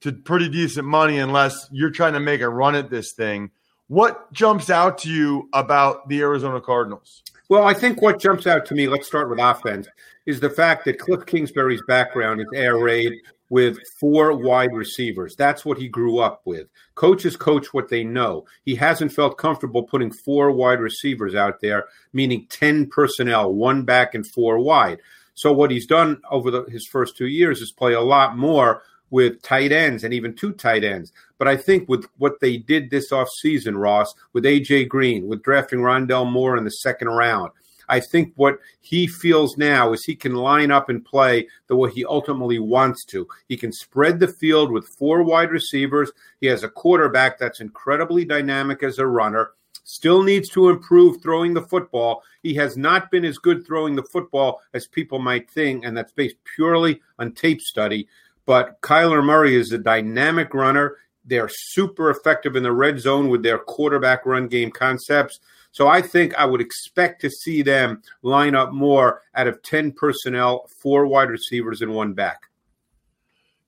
to 0.02 0.12
pretty 0.12 0.48
decent 0.48 0.86
money 0.86 1.18
unless 1.18 1.68
you're 1.72 1.90
trying 1.90 2.12
to 2.12 2.20
make 2.20 2.42
a 2.42 2.48
run 2.48 2.74
at 2.74 2.90
this 2.90 3.12
thing. 3.14 3.50
What 3.88 4.32
jumps 4.32 4.68
out 4.68 4.98
to 4.98 5.08
you 5.08 5.48
about 5.52 6.08
the 6.08 6.20
Arizona 6.20 6.60
Cardinals? 6.60 7.22
Well, 7.48 7.64
I 7.64 7.72
think 7.72 8.02
what 8.02 8.20
jumps 8.20 8.46
out 8.46 8.66
to 8.66 8.74
me, 8.74 8.88
let's 8.88 9.06
start 9.06 9.30
with 9.30 9.38
offense, 9.38 9.86
is 10.26 10.40
the 10.40 10.50
fact 10.50 10.84
that 10.84 10.98
Cliff 10.98 11.24
Kingsbury's 11.24 11.82
background 11.86 12.40
is 12.40 12.46
air 12.54 12.76
raid 12.76 13.12
with 13.48 13.78
four 14.00 14.36
wide 14.36 14.72
receivers. 14.72 15.36
That's 15.36 15.64
what 15.64 15.78
he 15.78 15.88
grew 15.88 16.18
up 16.18 16.42
with. 16.44 16.68
Coaches 16.94 17.36
coach 17.36 17.72
what 17.72 17.88
they 17.88 18.04
know. 18.04 18.44
He 18.64 18.74
hasn't 18.74 19.12
felt 19.12 19.38
comfortable 19.38 19.84
putting 19.84 20.10
four 20.10 20.50
wide 20.50 20.80
receivers 20.80 21.34
out 21.34 21.60
there, 21.60 21.86
meaning 22.12 22.46
10 22.48 22.86
personnel, 22.86 23.52
one 23.52 23.82
back 23.82 24.14
and 24.14 24.26
four 24.26 24.58
wide. 24.58 24.98
So 25.34 25.52
what 25.52 25.70
he's 25.70 25.86
done 25.86 26.20
over 26.30 26.50
the, 26.50 26.64
his 26.64 26.86
first 26.86 27.16
two 27.16 27.26
years 27.26 27.60
is 27.60 27.70
play 27.70 27.92
a 27.92 28.00
lot 28.00 28.36
more 28.36 28.82
with 29.10 29.42
tight 29.42 29.70
ends 29.70 30.02
and 30.02 30.12
even 30.12 30.34
two 30.34 30.52
tight 30.52 30.82
ends. 30.82 31.12
But 31.38 31.46
I 31.46 31.56
think 31.56 31.88
with 31.88 32.06
what 32.16 32.40
they 32.40 32.56
did 32.56 32.90
this 32.90 33.12
offseason, 33.12 33.78
Ross, 33.78 34.14
with 34.32 34.44
AJ 34.44 34.88
Green, 34.88 35.28
with 35.28 35.42
drafting 35.42 35.80
Rondale 35.80 36.30
Moore 36.30 36.56
in 36.56 36.64
the 36.64 36.70
second 36.70 37.08
round, 37.08 37.52
I 37.88 38.00
think 38.00 38.32
what 38.36 38.58
he 38.80 39.06
feels 39.06 39.56
now 39.56 39.92
is 39.92 40.04
he 40.04 40.14
can 40.14 40.34
line 40.34 40.70
up 40.70 40.88
and 40.88 41.04
play 41.04 41.48
the 41.66 41.76
way 41.76 41.90
he 41.90 42.04
ultimately 42.04 42.58
wants 42.58 43.04
to. 43.06 43.26
He 43.48 43.56
can 43.56 43.72
spread 43.72 44.20
the 44.20 44.28
field 44.28 44.70
with 44.70 44.88
four 44.88 45.22
wide 45.22 45.50
receivers. 45.50 46.10
He 46.40 46.46
has 46.46 46.62
a 46.62 46.68
quarterback 46.68 47.38
that's 47.38 47.60
incredibly 47.60 48.24
dynamic 48.24 48.82
as 48.82 48.98
a 48.98 49.06
runner. 49.06 49.50
Still 49.84 50.22
needs 50.22 50.48
to 50.50 50.68
improve 50.68 51.22
throwing 51.22 51.54
the 51.54 51.62
football. 51.62 52.22
He 52.42 52.54
has 52.54 52.76
not 52.76 53.10
been 53.10 53.24
as 53.24 53.38
good 53.38 53.64
throwing 53.64 53.94
the 53.94 54.02
football 54.02 54.60
as 54.74 54.86
people 54.88 55.20
might 55.20 55.48
think, 55.48 55.84
and 55.84 55.96
that's 55.96 56.12
based 56.12 56.36
purely 56.56 57.00
on 57.20 57.32
tape 57.32 57.60
study. 57.60 58.08
But 58.46 58.80
Kyler 58.80 59.24
Murray 59.24 59.54
is 59.54 59.72
a 59.72 59.78
dynamic 59.78 60.54
runner. 60.54 60.96
They're 61.24 61.50
super 61.50 62.10
effective 62.10 62.56
in 62.56 62.62
the 62.62 62.72
red 62.72 63.00
zone 63.00 63.28
with 63.28 63.42
their 63.42 63.58
quarterback 63.58 64.26
run 64.26 64.48
game 64.48 64.70
concepts. 64.70 65.40
So 65.76 65.88
I 65.88 66.00
think 66.00 66.34
I 66.36 66.46
would 66.46 66.62
expect 66.62 67.20
to 67.20 67.28
see 67.28 67.60
them 67.60 68.00
line 68.22 68.54
up 68.54 68.72
more 68.72 69.20
out 69.34 69.46
of 69.46 69.62
10 69.62 69.92
personnel, 69.92 70.70
four 70.80 71.06
wide 71.06 71.28
receivers, 71.28 71.82
and 71.82 71.92
one 71.92 72.14
back. 72.14 72.44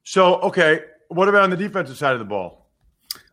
So, 0.05 0.37
okay, 0.37 0.85
what 1.09 1.29
about 1.29 1.43
on 1.43 1.51
the 1.51 1.57
defensive 1.59 1.99
side 1.99 2.15
of 2.15 2.19
the 2.19 2.25
ball? 2.25 2.71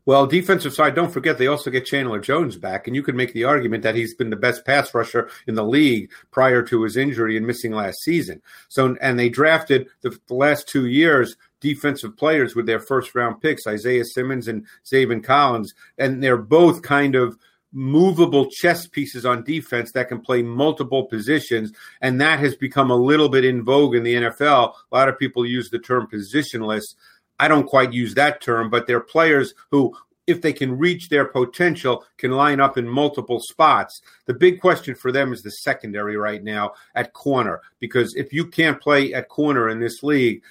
Well, 0.05 0.27
defensive 0.27 0.73
side, 0.73 0.93
don't 0.93 1.09
forget 1.09 1.37
they 1.37 1.47
also 1.47 1.71
get 1.71 1.85
Chandler 1.85 2.19
Jones 2.19 2.57
back, 2.57 2.85
and 2.85 2.97
you 2.97 3.01
could 3.01 3.15
make 3.15 3.31
the 3.31 3.45
argument 3.45 3.81
that 3.83 3.95
he's 3.95 4.13
been 4.13 4.29
the 4.29 4.35
best 4.35 4.65
pass 4.65 4.93
rusher 4.93 5.29
in 5.47 5.55
the 5.55 5.63
league 5.63 6.11
prior 6.31 6.61
to 6.63 6.83
his 6.83 6.97
injury 6.97 7.37
and 7.37 7.47
missing 7.47 7.71
last 7.71 8.03
season. 8.03 8.41
So, 8.67 8.97
and 8.99 9.17
they 9.17 9.29
drafted 9.29 9.87
the, 10.01 10.19
the 10.27 10.33
last 10.33 10.67
two 10.67 10.87
years 10.87 11.37
defensive 11.61 12.17
players 12.17 12.57
with 12.57 12.65
their 12.65 12.81
first 12.81 13.15
round 13.15 13.39
picks, 13.39 13.65
Isaiah 13.65 14.03
Simmons 14.03 14.49
and 14.49 14.65
Zaven 14.83 15.23
Collins, 15.23 15.73
and 15.97 16.21
they're 16.21 16.35
both 16.35 16.81
kind 16.81 17.15
of 17.15 17.37
movable 17.75 18.49
chess 18.49 18.87
pieces 18.87 19.25
on 19.25 19.43
defense 19.43 19.91
that 19.91 20.07
can 20.07 20.21
play 20.21 20.41
multiple 20.41 21.03
positions, 21.05 21.73
and 22.01 22.19
that 22.21 22.39
has 22.39 22.55
become 22.55 22.89
a 22.89 22.95
little 22.95 23.27
bit 23.27 23.43
in 23.43 23.63
vogue 23.63 23.95
in 23.95 24.03
the 24.03 24.15
NFL. 24.15 24.73
A 24.91 24.95
lot 24.95 25.09
of 25.09 25.19
people 25.19 25.45
use 25.45 25.69
the 25.69 25.77
term 25.77 26.07
positionless. 26.07 26.95
I 27.37 27.49
don't 27.49 27.67
quite 27.67 27.91
use 27.91 28.15
that 28.15 28.39
term, 28.41 28.69
but 28.69 28.87
they're 28.87 29.01
players 29.01 29.53
who, 29.71 29.93
if 30.25 30.41
they 30.41 30.53
can 30.53 30.77
reach 30.77 31.09
their 31.09 31.25
potential, 31.25 32.05
can 32.17 32.31
line 32.31 32.61
up 32.61 32.77
in 32.77 32.87
multiple 32.87 33.41
spots. 33.41 34.01
The 34.25 34.33
big 34.33 34.61
question 34.61 34.95
for 34.95 35.11
them 35.11 35.33
is 35.33 35.43
the 35.43 35.51
secondary 35.51 36.15
right 36.15 36.41
now 36.41 36.75
at 36.95 37.11
corner, 37.11 37.61
because 37.79 38.15
if 38.15 38.31
you 38.31 38.47
can't 38.47 38.81
play 38.81 39.13
at 39.13 39.27
corner 39.27 39.67
in 39.67 39.79
this 39.79 40.01
league, 40.01 40.41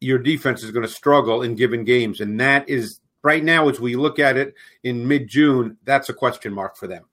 your 0.00 0.18
defense 0.18 0.62
is 0.62 0.70
going 0.70 0.86
to 0.86 0.92
struggle 0.92 1.42
in 1.42 1.56
given 1.56 1.84
games. 1.84 2.20
And 2.20 2.40
that 2.40 2.68
is 2.68 3.00
right 3.24 3.42
now, 3.42 3.68
as 3.68 3.80
we 3.80 3.96
look 3.96 4.20
at 4.20 4.36
it 4.36 4.54
in 4.84 5.08
mid 5.08 5.26
June, 5.26 5.78
that's 5.84 6.08
a 6.08 6.14
question 6.14 6.52
mark 6.52 6.76
for 6.76 6.86
them. 6.86 7.04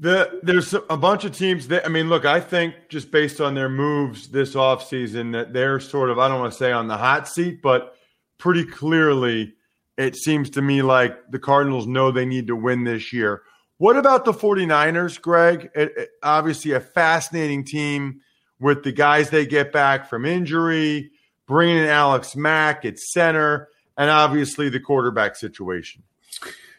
The, 0.00 0.38
there's 0.44 0.72
a 0.74 0.96
bunch 0.96 1.24
of 1.24 1.36
teams 1.36 1.66
that 1.68 1.84
I 1.84 1.88
mean, 1.88 2.08
look, 2.08 2.24
I 2.24 2.38
think 2.38 2.74
just 2.88 3.10
based 3.10 3.40
on 3.40 3.54
their 3.54 3.68
moves 3.68 4.28
this 4.28 4.54
offseason 4.54 5.32
that 5.32 5.52
they're 5.52 5.80
sort 5.80 6.10
of 6.10 6.20
I 6.20 6.28
don't 6.28 6.38
want 6.38 6.52
to 6.52 6.58
say 6.58 6.70
on 6.70 6.86
the 6.86 6.96
hot 6.96 7.26
seat, 7.26 7.60
but 7.60 7.96
pretty 8.36 8.64
clearly 8.64 9.54
it 9.96 10.14
seems 10.14 10.50
to 10.50 10.62
me 10.62 10.82
like 10.82 11.30
the 11.32 11.40
Cardinals 11.40 11.88
know 11.88 12.12
they 12.12 12.24
need 12.24 12.46
to 12.46 12.54
win 12.54 12.84
this 12.84 13.12
year. 13.12 13.42
What 13.78 13.96
about 13.96 14.24
the 14.24 14.32
49ers, 14.32 15.20
Greg? 15.20 15.70
It, 15.74 15.92
it, 15.96 16.08
obviously 16.22 16.72
a 16.72 16.80
fascinating 16.80 17.64
team 17.64 18.20
with 18.60 18.84
the 18.84 18.92
guys 18.92 19.30
they 19.30 19.46
get 19.46 19.72
back 19.72 20.08
from 20.08 20.24
injury, 20.24 21.10
bringing 21.46 21.78
in 21.78 21.86
Alex 21.86 22.36
Mack 22.36 22.84
at 22.84 22.98
center, 22.98 23.68
and 23.98 24.08
obviously 24.08 24.70
the 24.70 24.80
quarterback 24.80 25.36
situation. 25.36 26.02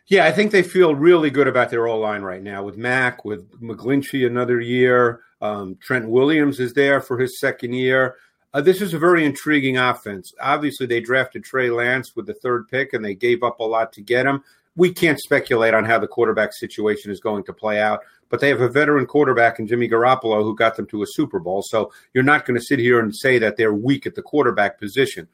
Yeah, 0.07 0.25
I 0.25 0.31
think 0.31 0.51
they 0.51 0.63
feel 0.63 0.95
really 0.95 1.29
good 1.29 1.47
about 1.47 1.69
their 1.69 1.87
O 1.87 1.99
line 1.99 2.23
right 2.23 2.41
now 2.41 2.63
with 2.63 2.77
Mack, 2.77 3.23
with 3.23 3.47
McGlinchey 3.61 4.25
another 4.25 4.59
year. 4.59 5.21
Um, 5.39 5.77
Trent 5.79 6.09
Williams 6.09 6.59
is 6.59 6.73
there 6.73 6.99
for 6.99 7.19
his 7.19 7.39
second 7.39 7.73
year. 7.73 8.15
Uh, 8.51 8.61
this 8.61 8.81
is 8.81 8.95
a 8.95 8.99
very 8.99 9.23
intriguing 9.23 9.77
offense. 9.77 10.33
Obviously, 10.41 10.87
they 10.87 10.99
drafted 10.99 11.43
Trey 11.43 11.69
Lance 11.69 12.15
with 12.15 12.25
the 12.25 12.33
third 12.33 12.67
pick, 12.67 12.93
and 12.93 13.05
they 13.05 13.13
gave 13.13 13.43
up 13.43 13.59
a 13.59 13.63
lot 13.63 13.93
to 13.93 14.01
get 14.01 14.25
him. 14.25 14.43
We 14.75 14.91
can't 14.91 15.19
speculate 15.19 15.75
on 15.75 15.85
how 15.85 15.99
the 15.99 16.07
quarterback 16.07 16.53
situation 16.53 17.11
is 17.11 17.19
going 17.19 17.43
to 17.43 17.53
play 17.53 17.79
out, 17.79 17.99
but 18.29 18.39
they 18.39 18.49
have 18.49 18.61
a 18.61 18.69
veteran 18.69 19.05
quarterback 19.05 19.59
in 19.59 19.67
Jimmy 19.67 19.87
Garoppolo 19.87 20.41
who 20.41 20.55
got 20.55 20.75
them 20.75 20.87
to 20.87 21.03
a 21.03 21.07
Super 21.07 21.37
Bowl. 21.37 21.61
So 21.61 21.91
you're 22.13 22.23
not 22.23 22.45
going 22.45 22.57
to 22.57 22.65
sit 22.65 22.79
here 22.79 22.99
and 22.99 23.15
say 23.15 23.37
that 23.37 23.57
they're 23.57 23.73
weak 23.73 24.07
at 24.07 24.15
the 24.15 24.21
quarterback 24.23 24.79
position. 24.79 25.27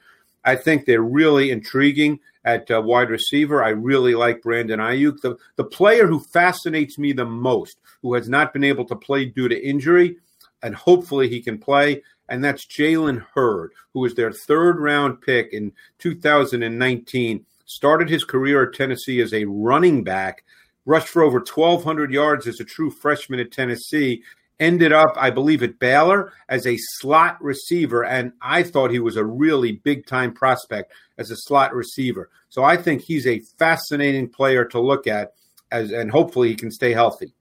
I 0.46 0.56
think 0.56 0.86
they're 0.86 1.02
really 1.02 1.50
intriguing 1.50 2.20
at 2.46 2.70
uh, 2.70 2.82
wide 2.82 3.10
receiver. 3.10 3.64
I 3.64 3.70
really 3.70 4.14
like 4.14 4.44
Brandon 4.44 4.80
Aiyuk. 4.80 5.20
The, 5.22 5.36
the 5.56 5.64
player 5.64 6.08
who 6.08 6.20
fascinates 6.20 6.98
me 7.00 7.12
the 7.12 7.26
most, 7.26 7.80
who 8.02 8.14
has 8.14 8.30
not 8.30 8.54
been 8.54 8.64
able 8.64 8.86
to 8.86 8.96
play 8.96 9.26
due 9.26 9.50
to 9.50 9.68
injury, 9.68 10.18
and 10.62 10.76
hopefully 10.76 11.28
he 11.28 11.42
can 11.42 11.58
play, 11.58 12.04
and 12.30 12.44
that's 12.44 12.66
Jalen 12.66 13.26
Hurd, 13.34 13.72
who 13.94 14.02
was 14.02 14.14
their 14.14 14.32
third 14.32 14.80
round 14.80 15.22
pick 15.22 15.52
in 15.52 15.74
2019. 16.00 17.46
Started 17.66 18.10
his 18.10 18.24
career 18.24 18.64
at 18.64 18.76
Tennessee 18.76 19.22
as 19.22 19.34
a 19.34 19.46
running 19.46 20.04
back, 20.04 20.44
rushed 20.86 21.08
for 21.08 21.24
over 21.24 21.40
1,200 21.40 22.12
yards 22.12 22.46
as 22.46 22.60
a 22.60 22.64
true 22.64 22.92
freshman 22.92 23.40
at 23.40 23.52
Tennessee, 23.52 24.22
ended 24.60 24.92
up, 24.94 25.14
I 25.18 25.30
believe, 25.30 25.64
at 25.64 25.80
Baylor 25.80 26.34
as 26.50 26.66
a 26.66 26.78
slot 26.78 27.42
receiver, 27.44 28.06
and 28.06 28.32
I 28.42 28.64
thought 28.64 28.92
he 28.92 29.00
was 29.00 29.18
a 29.18 29.26
really 29.26 29.74
big 29.74 30.06
time 30.06 30.34
prospect 30.34 30.94
as 31.18 31.32
a 31.32 31.36
slot 31.36 31.74
receiver. 31.74 32.30
So 32.50 32.64
I 32.64 32.78
think 32.78 33.02
he's 33.02 33.28
a 33.28 33.42
fascinating 33.58 34.30
player 34.30 34.66
to 34.66 34.80
look 34.80 35.08
at, 35.08 35.34
as 35.72 35.92
and 35.92 36.10
hopefully 36.12 36.50
he 36.50 36.56
can 36.56 36.72
stay 36.72 36.94
healthy. 36.94 37.34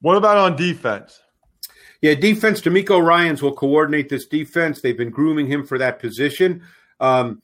What 0.00 0.16
about 0.16 0.36
on 0.36 0.56
defense? 0.56 1.20
Yeah, 2.00 2.14
defense. 2.14 2.60
DeMeco 2.60 3.04
Ryans 3.04 3.42
will 3.42 3.54
coordinate 3.54 4.08
this 4.08 4.26
defense. 4.26 4.80
They've 4.80 4.96
been 4.96 5.10
grooming 5.10 5.48
him 5.48 5.66
for 5.66 5.78
that 5.78 5.98
position. 5.98 6.62
Um, 7.00 7.42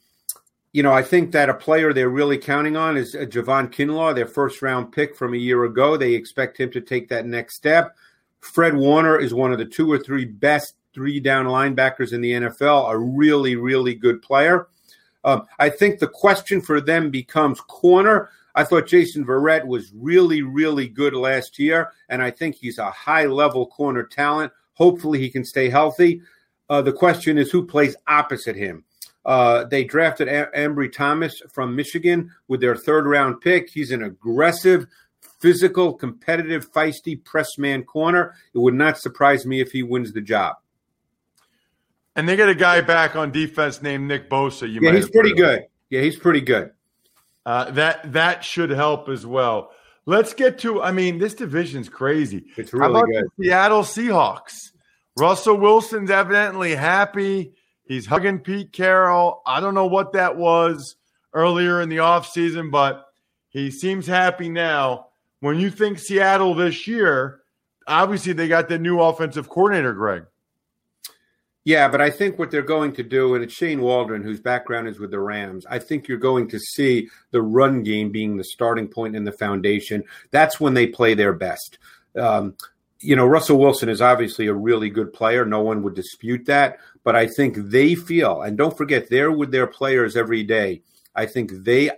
you 0.72 0.82
know, 0.82 0.92
I 0.92 1.02
think 1.02 1.32
that 1.32 1.48
a 1.48 1.54
player 1.54 1.92
they're 1.92 2.08
really 2.08 2.38
counting 2.38 2.76
on 2.76 2.96
is 2.96 3.14
uh, 3.14 3.20
Javon 3.20 3.72
Kinlaw, 3.72 4.14
their 4.14 4.26
first 4.26 4.62
round 4.62 4.92
pick 4.92 5.16
from 5.16 5.34
a 5.34 5.38
year 5.38 5.64
ago. 5.64 5.96
They 5.96 6.14
expect 6.14 6.58
him 6.58 6.70
to 6.72 6.80
take 6.80 7.08
that 7.08 7.26
next 7.26 7.56
step. 7.56 7.96
Fred 8.44 8.76
Warner 8.76 9.18
is 9.18 9.32
one 9.34 9.52
of 9.52 9.58
the 9.58 9.64
two 9.64 9.90
or 9.90 9.98
three 9.98 10.24
best 10.24 10.74
three 10.92 11.18
down 11.18 11.46
linebackers 11.46 12.12
in 12.12 12.20
the 12.20 12.32
NFL, 12.32 12.90
a 12.90 12.96
really, 12.96 13.56
really 13.56 13.94
good 13.94 14.22
player. 14.22 14.68
Um, 15.24 15.46
I 15.58 15.70
think 15.70 15.98
the 15.98 16.06
question 16.08 16.60
for 16.60 16.80
them 16.80 17.10
becomes 17.10 17.60
corner. 17.62 18.30
I 18.54 18.62
thought 18.64 18.86
Jason 18.86 19.24
Verrett 19.24 19.66
was 19.66 19.92
really, 19.94 20.42
really 20.42 20.86
good 20.86 21.14
last 21.14 21.58
year, 21.58 21.90
and 22.08 22.22
I 22.22 22.30
think 22.30 22.54
he's 22.54 22.78
a 22.78 22.90
high 22.90 23.26
level 23.26 23.66
corner 23.66 24.04
talent. 24.04 24.52
Hopefully, 24.74 25.18
he 25.18 25.30
can 25.30 25.44
stay 25.44 25.68
healthy. 25.68 26.20
Uh, 26.68 26.82
the 26.82 26.92
question 26.92 27.38
is 27.38 27.50
who 27.50 27.66
plays 27.66 27.96
opposite 28.06 28.56
him. 28.56 28.84
Uh, 29.24 29.64
they 29.64 29.84
drafted 29.84 30.28
a- 30.28 30.50
Ambry 30.54 30.92
Thomas 30.92 31.40
from 31.50 31.74
Michigan 31.74 32.30
with 32.48 32.60
their 32.60 32.76
third 32.76 33.06
round 33.06 33.40
pick. 33.40 33.70
He's 33.70 33.90
an 33.90 34.02
aggressive, 34.02 34.86
physical, 35.44 35.92
competitive, 35.92 36.72
feisty 36.72 37.22
press 37.22 37.58
man 37.58 37.82
corner. 37.82 38.34
It 38.54 38.58
would 38.58 38.72
not 38.72 38.96
surprise 38.96 39.44
me 39.44 39.60
if 39.60 39.72
he 39.72 39.82
wins 39.82 40.14
the 40.14 40.22
job. 40.22 40.56
And 42.16 42.26
they 42.26 42.34
get 42.34 42.48
a 42.48 42.54
guy 42.54 42.80
back 42.80 43.14
on 43.14 43.30
defense 43.30 43.82
named 43.82 44.08
Nick 44.08 44.30
Bosa. 44.30 44.62
You 44.62 44.80
Yeah, 44.80 44.92
might 44.92 44.94
he's 44.96 45.10
pretty 45.10 45.30
heard 45.30 45.38
of. 45.38 45.60
good. 45.60 45.66
Yeah, 45.90 46.00
he's 46.00 46.16
pretty 46.16 46.40
good. 46.40 46.70
Uh, 47.44 47.70
that 47.72 48.10
that 48.14 48.42
should 48.42 48.70
help 48.70 49.10
as 49.10 49.26
well. 49.26 49.72
Let's 50.06 50.32
get 50.32 50.58
to. 50.60 50.80
I 50.80 50.92
mean, 50.92 51.18
this 51.18 51.34
division's 51.34 51.90
crazy. 51.90 52.46
It's 52.56 52.72
really 52.72 53.02
good. 53.12 53.24
the 53.36 53.44
Seattle 53.44 53.82
Seahawks? 53.82 54.70
Russell 55.18 55.58
Wilson's 55.58 56.10
evidently 56.10 56.74
happy. 56.74 57.52
He's 57.84 58.06
hugging 58.06 58.38
Pete 58.38 58.72
Carroll. 58.72 59.42
I 59.46 59.60
don't 59.60 59.74
know 59.74 59.86
what 59.88 60.14
that 60.14 60.36
was 60.38 60.96
earlier 61.34 61.82
in 61.82 61.90
the 61.90 61.98
offseason, 61.98 62.70
but 62.70 63.04
he 63.50 63.70
seems 63.70 64.06
happy 64.06 64.48
now. 64.48 65.08
When 65.44 65.60
you 65.60 65.68
think 65.68 65.98
Seattle 65.98 66.54
this 66.54 66.86
year, 66.86 67.42
obviously 67.86 68.32
they 68.32 68.48
got 68.48 68.66
the 68.66 68.78
new 68.78 68.98
offensive 68.98 69.46
coordinator, 69.50 69.92
Greg. 69.92 70.24
Yeah, 71.64 71.86
but 71.86 72.00
I 72.00 72.08
think 72.08 72.38
what 72.38 72.50
they're 72.50 72.62
going 72.62 72.94
to 72.94 73.02
do, 73.02 73.34
and 73.34 73.44
it's 73.44 73.52
Shane 73.52 73.82
Waldron, 73.82 74.22
whose 74.22 74.40
background 74.40 74.88
is 74.88 74.98
with 74.98 75.10
the 75.10 75.20
Rams, 75.20 75.66
I 75.68 75.80
think 75.80 76.08
you're 76.08 76.16
going 76.16 76.48
to 76.48 76.58
see 76.58 77.10
the 77.30 77.42
run 77.42 77.82
game 77.82 78.10
being 78.10 78.38
the 78.38 78.44
starting 78.44 78.88
point 78.88 79.16
and 79.16 79.26
the 79.26 79.32
foundation. 79.32 80.04
That's 80.30 80.60
when 80.60 80.72
they 80.72 80.86
play 80.86 81.12
their 81.12 81.34
best. 81.34 81.76
Um, 82.18 82.56
you 83.00 83.14
know, 83.14 83.26
Russell 83.26 83.58
Wilson 83.58 83.90
is 83.90 84.00
obviously 84.00 84.46
a 84.46 84.54
really 84.54 84.88
good 84.88 85.12
player. 85.12 85.44
No 85.44 85.60
one 85.60 85.82
would 85.82 85.94
dispute 85.94 86.46
that. 86.46 86.78
But 87.02 87.16
I 87.16 87.26
think 87.26 87.56
they 87.58 87.94
feel, 87.94 88.40
and 88.40 88.56
don't 88.56 88.74
forget, 88.74 89.10
they're 89.10 89.30
with 89.30 89.52
their 89.52 89.66
players 89.66 90.16
every 90.16 90.42
day. 90.42 90.80
I 91.14 91.26
think 91.26 91.50
they 91.52 91.90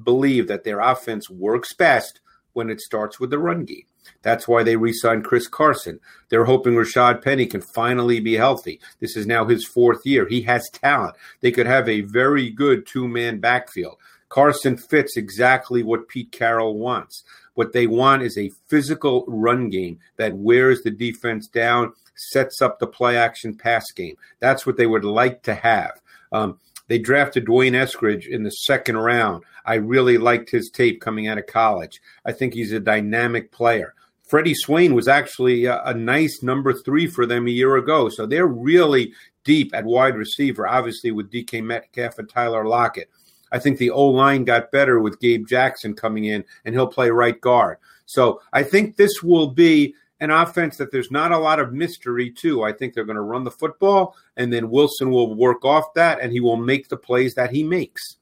believe 0.00 0.46
that 0.46 0.62
their 0.62 0.78
offense 0.78 1.28
works 1.28 1.74
best 1.74 2.20
when 2.52 2.70
it 2.70 2.80
starts 2.80 3.18
with 3.18 3.30
the 3.30 3.38
run 3.38 3.64
game. 3.64 3.84
That's 4.22 4.48
why 4.48 4.62
they 4.62 4.76
re 4.76 4.92
signed 4.92 5.24
Chris 5.24 5.46
Carson. 5.48 6.00
They're 6.28 6.44
hoping 6.44 6.74
Rashaad 6.74 7.22
Penny 7.22 7.46
can 7.46 7.60
finally 7.60 8.20
be 8.20 8.34
healthy. 8.34 8.80
This 9.00 9.16
is 9.16 9.26
now 9.26 9.44
his 9.44 9.66
fourth 9.66 10.00
year. 10.04 10.26
He 10.28 10.42
has 10.42 10.68
talent. 10.70 11.16
They 11.40 11.52
could 11.52 11.66
have 11.66 11.88
a 11.88 12.02
very 12.02 12.50
good 12.50 12.86
two 12.86 13.08
man 13.08 13.38
backfield. 13.38 13.98
Carson 14.28 14.76
fits 14.76 15.16
exactly 15.16 15.82
what 15.82 16.08
Pete 16.08 16.32
Carroll 16.32 16.78
wants. 16.78 17.22
What 17.54 17.74
they 17.74 17.86
want 17.86 18.22
is 18.22 18.38
a 18.38 18.50
physical 18.66 19.24
run 19.28 19.68
game 19.68 19.98
that 20.16 20.34
wears 20.34 20.80
the 20.82 20.90
defense 20.90 21.46
down, 21.46 21.92
sets 22.14 22.62
up 22.62 22.78
the 22.78 22.86
play 22.86 23.16
action 23.16 23.54
pass 23.54 23.90
game. 23.92 24.16
That's 24.40 24.64
what 24.64 24.78
they 24.78 24.86
would 24.86 25.04
like 25.04 25.42
to 25.42 25.54
have. 25.54 26.00
Um, 26.32 26.58
they 26.88 26.98
drafted 26.98 27.46
D'Wayne 27.46 27.72
Eskridge 27.72 28.26
in 28.26 28.42
the 28.42 28.50
second 28.50 28.98
round. 28.98 29.44
I 29.64 29.74
really 29.74 30.18
liked 30.18 30.50
his 30.50 30.70
tape 30.70 31.00
coming 31.00 31.28
out 31.28 31.38
of 31.38 31.46
college. 31.46 32.00
I 32.24 32.32
think 32.32 32.54
he's 32.54 32.72
a 32.72 32.80
dynamic 32.80 33.52
player. 33.52 33.94
Freddie 34.24 34.54
Swain 34.54 34.94
was 34.94 35.08
actually 35.08 35.66
a, 35.66 35.82
a 35.82 35.94
nice 35.94 36.42
number 36.42 36.72
three 36.72 37.06
for 37.06 37.26
them 37.26 37.46
a 37.46 37.50
year 37.50 37.76
ago. 37.76 38.08
So 38.08 38.26
they're 38.26 38.46
really 38.46 39.12
deep 39.44 39.74
at 39.74 39.84
wide 39.84 40.16
receiver, 40.16 40.66
obviously 40.66 41.10
with 41.10 41.30
DK 41.30 41.62
Metcalf 41.62 42.18
and 42.18 42.28
Tyler 42.28 42.64
Lockett. 42.64 43.10
I 43.52 43.58
think 43.58 43.78
the 43.78 43.90
O 43.90 44.06
line 44.06 44.44
got 44.44 44.72
better 44.72 45.00
with 45.00 45.20
Gabe 45.20 45.46
Jackson 45.46 45.94
coming 45.94 46.24
in, 46.24 46.44
and 46.64 46.74
he'll 46.74 46.86
play 46.86 47.10
right 47.10 47.38
guard. 47.40 47.76
So 48.06 48.40
I 48.52 48.62
think 48.62 48.96
this 48.96 49.22
will 49.22 49.48
be 49.48 49.94
an 50.22 50.30
offense 50.30 50.76
that 50.76 50.92
there's 50.92 51.10
not 51.10 51.32
a 51.32 51.38
lot 51.38 51.58
of 51.58 51.72
mystery 51.72 52.30
to. 52.30 52.62
I 52.62 52.72
think 52.72 52.94
they're 52.94 53.04
going 53.04 53.16
to 53.16 53.22
run 53.22 53.42
the 53.42 53.50
football, 53.50 54.14
and 54.36 54.52
then 54.52 54.70
Wilson 54.70 55.10
will 55.10 55.34
work 55.34 55.64
off 55.64 55.92
that, 55.94 56.20
and 56.20 56.30
he 56.32 56.38
will 56.38 56.56
make 56.56 56.88
the 56.88 56.96
plays 56.96 57.34
that 57.34 57.50
he 57.50 57.64
makes. 57.64 58.18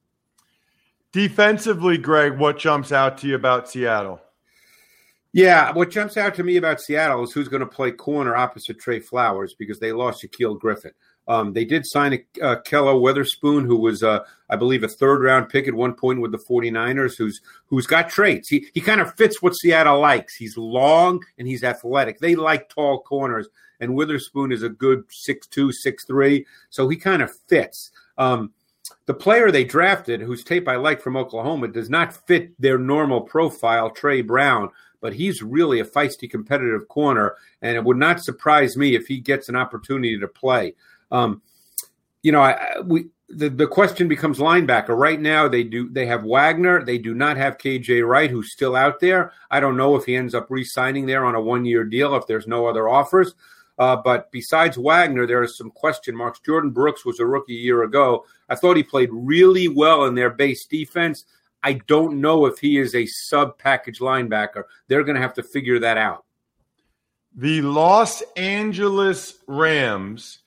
Defensively, 1.13 1.99
Greg, 1.99 2.39
what 2.39 2.59
jumps 2.59 2.91
out 2.91 3.19
to 3.19 3.27
you 3.27 3.35
about 3.35 3.69
Seattle? 3.69 4.19
Yeah, 5.35 5.73
what 5.73 5.91
jumps 5.91 6.17
out 6.17 6.35
to 6.37 6.43
me 6.43 6.57
about 6.57 6.81
Seattle 6.81 7.23
is 7.23 7.33
who's 7.33 7.49
going 7.49 7.61
to 7.61 7.67
play 7.67 7.93
corner 7.93 8.35
opposite 8.35 8.81
Tre 8.81 8.99
Flowers 8.99 9.55
because 9.59 9.79
they 9.79 9.93
lost 9.93 10.25
Shaquill 10.25 10.59
Griffin. 10.59 10.93
Um, 11.29 11.53
they 11.53 11.65
did 11.65 11.87
sign 11.87 12.13
a, 12.13 12.45
uh, 12.45 12.57
Ahkello 12.57 13.01
Witherspoon, 13.01 13.65
who 13.65 13.77
was, 13.77 14.03
uh, 14.03 14.21
I 14.49 14.57
believe, 14.57 14.83
a 14.83 14.89
third 14.89 15.23
round 15.23 15.49
pick 15.49 15.69
at 15.69 15.75
one 15.75 15.95
point 15.95 16.21
with 16.21 16.33
the 16.33 16.39
49ers, 16.39 17.17
who's 17.17 17.41
who's 17.67 17.87
got 17.87 18.09
traits. 18.09 18.49
He 18.49 18.67
he 18.75 18.81
kind 18.81 19.01
of 19.01 19.15
fits 19.15 19.41
what 19.41 19.53
Seattle 19.53 20.01
likes. 20.01 20.35
He's 20.35 20.57
long 20.57 21.23
and 21.39 21.47
he's 21.47 21.63
athletic. 21.63 22.19
They 22.19 22.35
like 22.35 22.69
tall 22.69 23.03
corners, 23.03 23.49
and 23.79 23.95
Witherspoon 23.95 24.51
is 24.53 24.63
a 24.63 24.69
good 24.69 25.05
6'2", 25.09 25.73
6'3", 25.87 26.45
so 26.69 26.89
he 26.89 26.97
kind 26.97 27.23
of 27.23 27.31
fits. 27.49 27.91
Um, 28.19 28.53
the 29.07 29.15
player 29.15 29.51
they 29.51 29.65
drafted, 29.65 30.21
whose 30.21 30.45
tape 30.45 30.69
I 30.69 30.77
like 30.77 31.01
from 31.01 31.17
Oklahoma, 31.17 31.69
does 31.69 31.91
not 31.91 32.27
fit 32.27 32.61
their 32.61 32.79
normal 32.79 33.21
profile, 33.23 33.91
Tre 33.91 34.21
Brown, 34.23 34.71
but 35.01 35.15
he's 35.15 35.43
really 35.43 35.81
a 35.81 35.85
feisty 35.85 36.31
competitive 36.31 36.89
corner, 36.89 37.35
and 37.63 37.77
it 37.77 37.85
would 37.85 37.97
not 37.97 38.23
surprise 38.23 38.77
me 38.77 38.95
if 38.95 39.07
he 39.07 39.19
gets 39.19 39.49
an 39.49 39.57
opportunity 39.57 40.19
to 40.19 40.29
play. 40.29 40.75
Um, 41.11 41.43
you 42.23 42.33
know, 42.33 42.43
I, 42.43 42.81
we 42.85 43.11
the, 43.29 43.49
the 43.49 43.67
question 43.67 44.09
becomes 44.09 44.39
linebacker. 44.39 44.97
Right 44.97 45.21
now, 45.21 45.49
they 45.49 45.63
do 45.63 45.89
they 45.89 46.07
have 46.07 46.25
Wagner. 46.25 46.85
They 46.85 46.99
do 46.99 47.15
not 47.15 47.37
have 47.37 47.59
KJ 47.59 48.07
Wright, 48.07 48.31
who's 48.31 48.53
still 48.53 48.75
out 48.75 49.01
there. 49.01 49.33
I 49.51 49.61
don't 49.61 49.77
know 49.77 49.97
if 49.97 50.05
he 50.05 50.17
ends 50.17 50.35
up 50.35 50.47
re-signing 50.51 51.07
there 51.07 51.25
on 51.25 51.35
a 51.35 51.41
one 51.41 51.65
year 51.65 51.85
deal 51.85 52.15
if 52.17 52.27
there's 52.27 52.47
no 52.47 52.67
other 52.67 52.89
offers. 52.89 53.35
Uh, 53.79 53.97
but 53.97 54.31
besides 54.31 54.77
Wagner, 54.77 55.27
there 55.27 55.41
are 55.41 55.49
some 55.49 55.71
question 55.71 56.15
marks. 56.15 56.41
Jordyn 56.47 56.75
Brooks 56.75 57.07
was 57.07 57.19
a 57.19 57.25
rookie 57.25 57.57
a 57.57 57.61
year 57.61 57.85
ago. 57.85 58.27
I 58.49 58.55
thought 58.55 58.77
he 58.77 58.83
played 58.83 59.09
really 59.11 59.69
well 59.69 60.05
in 60.05 60.15
their 60.15 60.29
base 60.29 60.67
defense. 60.67 61.25
I 61.63 61.75
don't 61.87 62.21
know 62.21 62.45
if 62.45 62.59
he 62.59 62.77
is 62.79 62.95
a 62.95 63.07
sub 63.07 63.59
package 63.59 64.01
linebacker. 64.01 64.65
They're 64.89 65.05
going 65.05 65.15
to 65.15 65.23
have 65.23 65.35
to 65.35 65.43
figure 65.43 65.79
that 65.79 65.97
out. 65.97 66.25
The 67.35 67.63
Los 67.63 68.23
Angeles 68.37 69.39
Rams, 69.47 70.41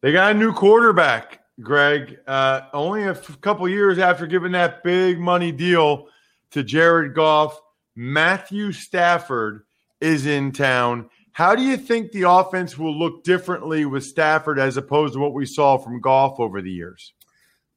they 0.00 0.12
got 0.12 0.34
a 0.34 0.38
new 0.38 0.52
quarterback, 0.52 1.40
Greg. 1.60 2.18
Uh, 2.26 2.62
only 2.72 3.04
a 3.04 3.10
f- 3.10 3.40
couple 3.40 3.68
years 3.68 3.98
after 3.98 4.26
giving 4.26 4.52
that 4.52 4.82
big 4.82 5.18
money 5.18 5.52
deal 5.52 6.08
to 6.52 6.62
Jared 6.62 7.14
Goff, 7.14 7.60
Matthew 7.94 8.72
Stafford 8.72 9.64
is 10.00 10.26
in 10.26 10.52
town. 10.52 11.10
How 11.32 11.54
do 11.54 11.62
you 11.62 11.76
think 11.76 12.12
the 12.12 12.28
offense 12.28 12.76
will 12.76 12.98
look 12.98 13.24
differently 13.24 13.84
with 13.84 14.04
Stafford 14.04 14.58
as 14.58 14.76
opposed 14.76 15.14
to 15.14 15.20
what 15.20 15.34
we 15.34 15.46
saw 15.46 15.78
from 15.78 16.00
Goff 16.00 16.40
over 16.40 16.60
the 16.60 16.70
years? 16.70 17.12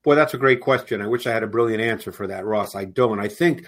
Boy, 0.04 0.16
that's 0.16 0.34
a 0.34 0.38
great 0.38 0.60
question. 0.60 1.02
I 1.02 1.08
wish 1.08 1.28
I 1.28 1.32
had 1.32 1.44
a 1.44 1.48
brilliant 1.48 1.82
answer 1.82 2.12
for 2.12 2.28
that, 2.28 2.46
Ross. 2.46 2.76
I 2.76 2.86
don't. 2.86 3.20
I 3.20 3.28
think 3.28 3.66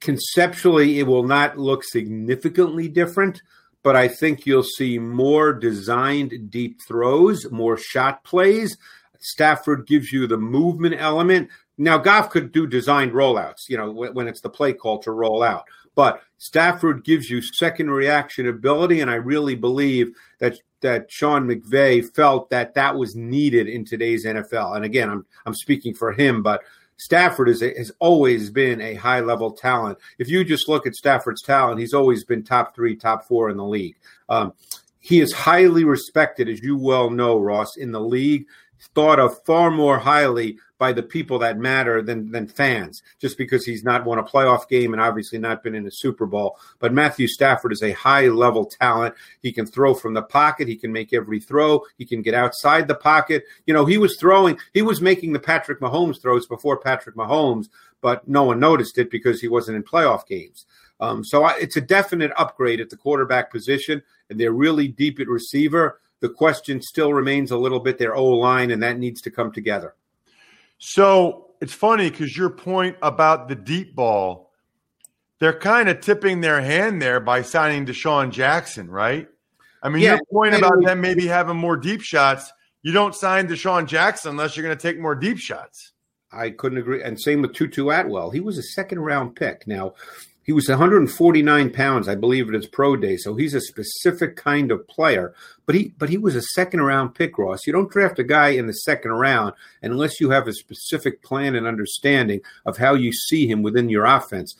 conceptually 0.00 1.00
it 1.00 1.06
will 1.06 1.24
not 1.24 1.58
look 1.58 1.82
significantly 1.82 2.88
different, 2.88 3.42
but 3.82 3.96
I 3.96 4.08
think 4.08 4.46
you'll 4.46 4.62
see 4.62 4.98
more 4.98 5.52
designed 5.52 6.50
deep 6.50 6.80
throws, 6.86 7.50
more 7.50 7.76
shot 7.76 8.24
plays. 8.24 8.76
Stafford 9.18 9.86
gives 9.86 10.12
you 10.12 10.26
the 10.26 10.36
movement 10.38 10.96
element. 10.98 11.48
Now, 11.76 11.98
Goff 11.98 12.30
could 12.30 12.52
do 12.52 12.66
designed 12.66 13.12
rollouts, 13.12 13.68
you 13.68 13.76
know, 13.76 13.90
when 13.90 14.26
it's 14.26 14.40
the 14.40 14.50
play 14.50 14.72
call 14.72 14.98
to 15.00 15.12
roll 15.12 15.42
out. 15.42 15.64
But 15.94 16.22
Stafford 16.38 17.04
gives 17.04 17.28
you 17.28 17.42
second 17.42 17.90
reaction 17.90 18.48
ability, 18.48 19.00
and 19.00 19.10
I 19.10 19.14
really 19.14 19.54
believe 19.54 20.12
that 20.38 20.56
that 20.80 21.10
Sean 21.10 21.48
McVay 21.48 22.04
felt 22.14 22.50
that 22.50 22.74
that 22.74 22.94
was 22.94 23.16
needed 23.16 23.66
in 23.66 23.84
today's 23.84 24.24
NFL. 24.24 24.76
And 24.76 24.84
again, 24.84 25.10
I'm 25.10 25.26
I'm 25.44 25.54
speaking 25.54 25.94
for 25.94 26.12
him, 26.12 26.42
but 26.42 26.62
Stafford 26.98 27.48
is, 27.48 27.60
has 27.60 27.92
always 28.00 28.50
been 28.50 28.80
a 28.80 28.94
high 28.94 29.20
level 29.20 29.52
talent. 29.52 29.98
If 30.18 30.28
you 30.28 30.44
just 30.44 30.68
look 30.68 30.86
at 30.86 30.94
Stafford's 30.94 31.42
talent, 31.42 31.80
he's 31.80 31.94
always 31.94 32.24
been 32.24 32.42
top 32.42 32.74
three, 32.74 32.96
top 32.96 33.26
four 33.26 33.48
in 33.50 33.56
the 33.56 33.64
league. 33.64 33.96
Um, 34.28 34.52
he 35.00 35.20
is 35.20 35.32
highly 35.32 35.84
respected, 35.84 36.48
as 36.48 36.60
you 36.60 36.76
well 36.76 37.08
know, 37.08 37.38
Ross, 37.38 37.76
in 37.76 37.92
the 37.92 38.00
league. 38.00 38.46
Thought 38.94 39.18
of 39.18 39.42
far 39.44 39.70
more 39.70 39.98
highly 39.98 40.58
by 40.78 40.92
the 40.92 41.02
people 41.02 41.40
that 41.40 41.58
matter 41.58 42.00
than 42.00 42.30
than 42.30 42.46
fans, 42.46 43.02
just 43.18 43.36
because 43.36 43.64
he's 43.64 43.82
not 43.82 44.04
won 44.04 44.18
a 44.18 44.22
playoff 44.22 44.68
game 44.68 44.92
and 44.92 45.02
obviously 45.02 45.38
not 45.38 45.62
been 45.62 45.74
in 45.74 45.86
a 45.86 45.90
Super 45.90 46.26
Bowl. 46.26 46.56
But 46.78 46.94
Matthew 46.94 47.26
Stafford 47.26 47.72
is 47.72 47.82
a 47.82 47.92
high 47.92 48.28
level 48.28 48.64
talent. 48.64 49.14
He 49.42 49.52
can 49.52 49.66
throw 49.66 49.94
from 49.94 50.14
the 50.14 50.22
pocket. 50.22 50.68
He 50.68 50.76
can 50.76 50.92
make 50.92 51.12
every 51.12 51.40
throw. 51.40 51.82
He 51.96 52.04
can 52.04 52.22
get 52.22 52.34
outside 52.34 52.86
the 52.86 52.94
pocket. 52.94 53.44
You 53.66 53.74
know, 53.74 53.84
he 53.84 53.98
was 53.98 54.16
throwing. 54.16 54.58
He 54.72 54.82
was 54.82 55.00
making 55.00 55.32
the 55.32 55.40
Patrick 55.40 55.80
Mahomes 55.80 56.22
throws 56.22 56.46
before 56.46 56.78
Patrick 56.78 57.16
Mahomes, 57.16 57.68
but 58.00 58.26
no 58.28 58.44
one 58.44 58.60
noticed 58.60 58.98
it 58.98 59.10
because 59.10 59.40
he 59.40 59.48
wasn't 59.48 59.76
in 59.76 59.82
playoff 59.82 60.26
games. 60.26 60.66
Um, 61.00 61.24
so 61.24 61.44
I, 61.44 61.56
it's 61.58 61.76
a 61.76 61.80
definite 61.80 62.32
upgrade 62.36 62.80
at 62.80 62.90
the 62.90 62.96
quarterback 62.96 63.50
position, 63.50 64.02
and 64.30 64.38
they're 64.38 64.52
really 64.52 64.88
deep 64.88 65.20
at 65.20 65.28
receiver. 65.28 66.00
The 66.20 66.28
question 66.28 66.82
still 66.82 67.12
remains 67.12 67.50
a 67.50 67.58
little 67.58 67.80
bit 67.80 67.98
their 67.98 68.14
O 68.14 68.24
line, 68.24 68.70
and 68.70 68.82
that 68.82 68.98
needs 68.98 69.20
to 69.22 69.30
come 69.30 69.52
together. 69.52 69.94
So 70.78 71.50
it's 71.60 71.72
funny 71.72 72.10
because 72.10 72.36
your 72.36 72.50
point 72.50 72.96
about 73.02 73.48
the 73.48 73.54
deep 73.54 73.94
ball, 73.94 74.52
they're 75.38 75.58
kind 75.58 75.88
of 75.88 76.00
tipping 76.00 76.40
their 76.40 76.60
hand 76.60 77.00
there 77.00 77.20
by 77.20 77.42
signing 77.42 77.86
DeSean 77.86 78.30
Jackson, 78.30 78.90
right? 78.90 79.28
I 79.82 79.88
mean, 79.88 80.02
Yeah, 80.02 80.14
your 80.14 80.24
point 80.32 80.54
about 80.54 80.82
them 80.84 81.00
maybe 81.00 81.26
having 81.26 81.56
more 81.56 81.76
deep 81.76 82.00
shots, 82.00 82.52
you 82.82 82.92
don't 82.92 83.14
sign 83.14 83.48
DeSean 83.48 83.86
Jackson 83.86 84.32
unless 84.32 84.56
you're 84.56 84.64
going 84.64 84.76
to 84.76 84.82
take 84.82 85.00
more 85.00 85.14
deep 85.14 85.38
shots. 85.38 85.92
I 86.32 86.50
couldn't 86.50 86.78
agree. 86.78 87.02
And 87.02 87.20
same 87.20 87.42
with 87.42 87.54
Tutu 87.54 87.88
Atwell. 87.88 88.30
He 88.30 88.40
was 88.40 88.58
a 88.58 88.62
second 88.62 89.00
round 89.00 89.34
pick. 89.34 89.66
Now, 89.66 89.94
he 90.48 90.54
was 90.54 90.66
149 90.66 91.70
pounds, 91.74 92.08
I 92.08 92.14
believe, 92.14 92.48
at 92.48 92.54
his 92.54 92.66
pro 92.66 92.96
day. 92.96 93.18
So 93.18 93.34
he's 93.34 93.52
a 93.52 93.60
specific 93.60 94.34
kind 94.36 94.72
of 94.72 94.88
player. 94.88 95.34
But 95.66 95.74
he 95.74 95.92
but 95.98 96.08
he 96.08 96.16
was 96.16 96.34
a 96.34 96.40
second 96.40 96.80
round 96.80 97.14
pick, 97.14 97.36
Ross. 97.36 97.66
You 97.66 97.74
don't 97.74 97.90
draft 97.90 98.18
a 98.18 98.24
guy 98.24 98.48
in 98.48 98.66
the 98.66 98.72
second 98.72 99.10
round 99.10 99.52
unless 99.82 100.22
you 100.22 100.30
have 100.30 100.48
a 100.48 100.54
specific 100.54 101.22
plan 101.22 101.54
and 101.54 101.66
understanding 101.66 102.40
of 102.64 102.78
how 102.78 102.94
you 102.94 103.12
see 103.12 103.46
him 103.46 103.60
within 103.60 103.90
your 103.90 104.06
offense. 104.06 104.56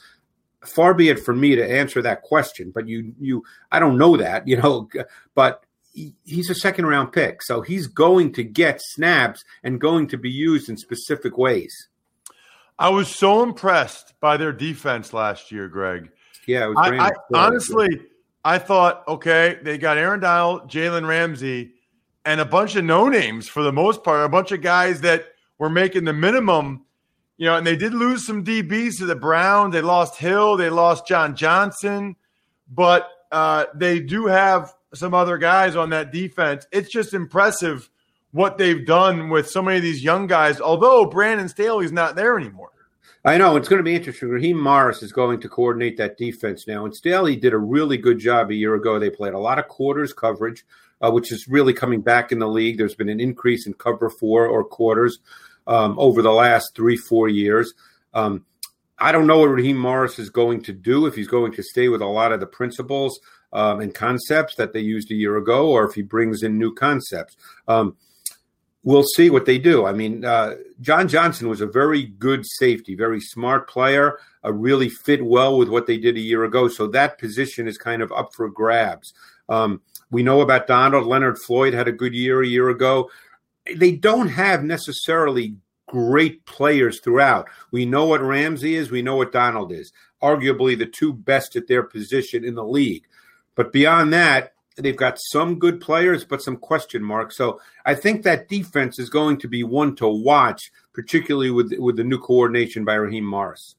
Far 0.63 0.93
be 0.93 1.09
it 1.09 1.21
from 1.21 1.41
me 1.41 1.57
to 1.57 1.67
answer 1.67 2.03
that 2.03 2.21
question, 2.21 2.71
but 2.71 2.87
you 2.87 3.15
you 3.19 3.43
I 3.73 3.79
don't 3.79 3.97
know 3.97 4.19
that, 4.19 4.47
you 4.47 4.59
know, 4.59 4.91
but 5.35 5.65
he's 5.95 6.51
a 6.51 6.55
second 6.55 6.85
round 6.85 7.13
pick. 7.13 7.43
So 7.43 7.63
he's 7.63 7.87
going 7.87 8.35
to 8.35 8.45
get 8.45 8.83
snaps 8.83 9.43
and 9.63 9.81
going 9.81 10.07
to 10.09 10.19
be 10.19 10.31
used 10.31 10.69
in 10.69 10.77
specific 10.77 11.39
ways. 11.39 11.89
I 12.79 12.91
was 12.91 13.15
so 13.15 13.43
impressed 13.43 14.15
by 14.21 14.37
their 14.37 14.53
defense 14.53 15.13
last 15.13 15.51
year, 15.51 15.69
Greg. 15.69 16.11
Yeah, 16.47 16.73
I, 16.77 17.09
I, 17.09 17.11
honestly, 17.35 18.01
I 18.45 18.59
thought, 18.59 19.07
okay, 19.09 19.59
they 19.63 19.79
got 19.79 19.99
Aaron 19.99 20.21
Donald, 20.21 20.71
Jalen 20.71 21.07
Ramsey, 21.07 21.73
and 22.25 22.41
a 22.41 22.45
bunch 22.45 22.77
of 22.77 22.85
no 22.85 23.09
names 23.09 23.49
for 23.49 23.63
the 23.63 23.73
most 23.73 24.05
part, 24.05 24.25
a 24.25 24.29
bunch 24.29 24.53
of 24.53 24.63
guys 24.63 25.01
that 25.01 25.27
were 25.59 25.69
making 25.69 26.05
the 26.05 26.13
minimum, 26.13 26.85
you 27.37 27.47
know, 27.47 27.57
and 27.57 27.67
they 27.67 27.77
did 27.77 27.93
lose 27.95 28.27
some 28.27 28.45
DBs 28.45 28.99
to 28.99 29.07
the 29.07 29.17
Browns. 29.17 29.73
They 29.73 29.83
lost 29.83 30.17
Hill, 30.17 30.57
they 30.57 30.71
lost 30.71 31.07
John 31.07 31.35
Johnson, 31.37 32.17
but 32.71 33.09
uh, 33.33 33.67
they 33.75 34.01
do 34.01 34.27
have 34.27 34.73
some 34.95 35.15
other 35.15 35.37
guys 35.37 35.77
on 35.77 35.91
that 35.91 36.13
defense. 36.13 36.67
It's 36.73 36.91
just 36.91 37.13
impressive 37.13 37.91
what 38.33 38.59
they've 38.59 38.85
done 38.85 39.31
with 39.31 39.49
so 39.49 39.63
many 39.63 39.79
of 39.79 39.83
these 39.83 40.05
young 40.05 40.27
guys, 40.27 40.61
although 40.61 41.07
Brandon 41.07 41.49
Staley's 41.49 41.93
not 41.93 42.15
there 42.15 42.39
anymore. 42.39 42.71
I 43.25 43.37
know 43.37 43.57
it's 43.57 43.69
going 43.69 43.79
to 43.79 43.85
be 43.85 43.97
interesting. 43.97 44.29
Raheem 44.29 44.61
Morris 44.61 45.03
is 45.03 45.13
going 45.13 45.41
to 45.41 45.49
coordinate 45.49 45.97
that 45.97 46.17
defense 46.17 46.67
now, 46.67 46.85
and 46.85 46.95
Staley 46.95 47.37
did 47.37 47.53
a 47.53 47.59
really 47.59 47.97
good 47.97 48.19
job 48.19 48.51
a 48.51 48.55
year 48.55 48.75
ago. 48.75 48.99
They 48.99 49.11
played 49.11 49.35
a 49.35 49.39
lot 49.39 49.59
of 49.59 49.69
quarters 49.69 50.13
coverage, 50.13 50.65
uh, 51.01 51.11
which 51.11 51.33
is 51.33 51.49
really 51.49 51.73
coming 51.73 52.01
back 52.01 52.31
in 52.33 52.39
the 52.39 52.49
league. 52.49 52.79
There's 52.79 52.95
been 52.95 53.09
an 53.09 53.21
increase 53.21 53.67
in 53.67 53.75
cover 53.75 54.09
four 54.09 54.47
or 54.47 54.65
quarters 54.65 55.19
um, 55.67 55.99
over 55.99 56.23
the 56.23 56.33
last 56.33 56.73
three, 56.75 56.97
four 56.97 57.29
years. 57.29 57.75
Um, 58.15 58.45
I 58.99 59.13
don't 59.13 59.27
know 59.27 59.39
what 59.39 59.51
Raheem 59.51 59.77
Morris 59.77 60.19
is 60.19 60.31
going 60.31 60.63
to 60.63 60.73
do 60.73 61.07
if 61.07 61.15
he's 61.15 61.29
going 61.29 61.53
to 61.53 61.63
stay 61.63 61.89
with 61.89 62.03
a 62.03 62.07
lot 62.07 62.33
of 62.33 62.41
the 62.41 62.47
principles 62.47 63.21
um, 63.53 63.81
and 63.81 63.95
concepts 63.95 64.57
that 64.57 64.73
they 64.73 64.81
used 64.81 65.11
a 65.11 65.15
year 65.15 65.37
ago, 65.37 65.69
or 65.69 65.85
if 65.85 65.95
he 65.95 66.03
brings 66.03 66.43
in 66.43 66.59
new 66.59 66.75
concepts. 66.75 67.37
Um, 67.67 67.97
we'll 68.83 69.05
see 69.05 69.31
what 69.31 69.47
they 69.47 69.59
do. 69.59 69.87
I 69.87 69.93
mean, 69.93 70.25
uh, 70.25 70.55
John 70.81 71.09
Johnson 71.09 71.49
was 71.49 71.61
a 71.61 71.67
very 71.67 72.05
good 72.05 72.47
safety, 72.47 72.95
very 72.95 73.21
smart 73.21 73.69
player, 73.69 74.19
uh, 74.45 74.53
really 74.53 74.89
fit 74.89 75.25
well 75.25 75.59
with 75.59 75.69
what 75.69 75.87
they 75.87 75.99
did 75.99 76.17
a 76.17 76.21
year 76.21 76.45
ago. 76.45 76.69
So 76.69 76.87
that 76.89 77.19
position 77.19 77.67
is 77.69 77.77
kind 77.77 78.03
of 78.03 78.13
up 78.13 78.35
for 78.35 78.49
grabs. 78.49 79.13
Um, 79.49 79.81
we 80.11 80.23
know 80.23 80.41
about 80.41 80.67
Donald. 80.67 81.07
Leonard 81.07 81.39
Floyd 81.39 81.75
had 81.75 81.89
a 81.89 81.93
good 81.93 82.15
year 82.15 82.43
a 82.43 82.47
year 82.47 82.71
ago. 82.71 83.11
They 83.75 83.93
don't 83.93 84.29
have 84.29 84.63
necessarily 84.63 85.57
great 85.87 86.45
players 86.47 87.01
throughout. 87.01 87.49
We 87.71 87.85
know 87.85 88.07
what 88.07 88.23
Ramsey 88.23 88.75
is, 88.77 88.91
we 88.91 89.03
know 89.03 89.17
what 89.17 89.33
Donald 89.33 89.73
is. 89.73 89.93
Arguably 90.23 90.79
the 90.79 90.87
two 90.87 91.13
best 91.13 91.57
at 91.57 91.67
their 91.67 91.83
position 91.83 92.45
in 92.45 92.55
the 92.55 92.65
league. 92.65 93.05
But 93.55 93.73
beyond 93.73 94.13
that, 94.13 94.53
They've 94.79 94.97
got 94.97 95.19
some 95.19 95.59
good 95.59 95.81
players, 95.81 96.25
but 96.25 96.43
some 96.43 96.57
question 96.57 97.03
marks. 97.03 97.37
So 97.37 97.61
I 97.85 97.95
think 97.95 98.23
that 98.23 98.49
defense 98.49 98.99
is 98.99 99.11
going 99.11 99.39
to 99.39 99.49
be 99.49 99.65
one 99.65 99.97
to 99.97 100.09
watch, 100.09 100.71
particularly 100.93 101.51
with 101.51 101.73
with 101.79 101.97
the 101.97 102.05
new 102.05 102.19
coordination 102.19 102.85
by 102.85 102.95
Raheem 102.95 103.25
Morris. 103.25 103.75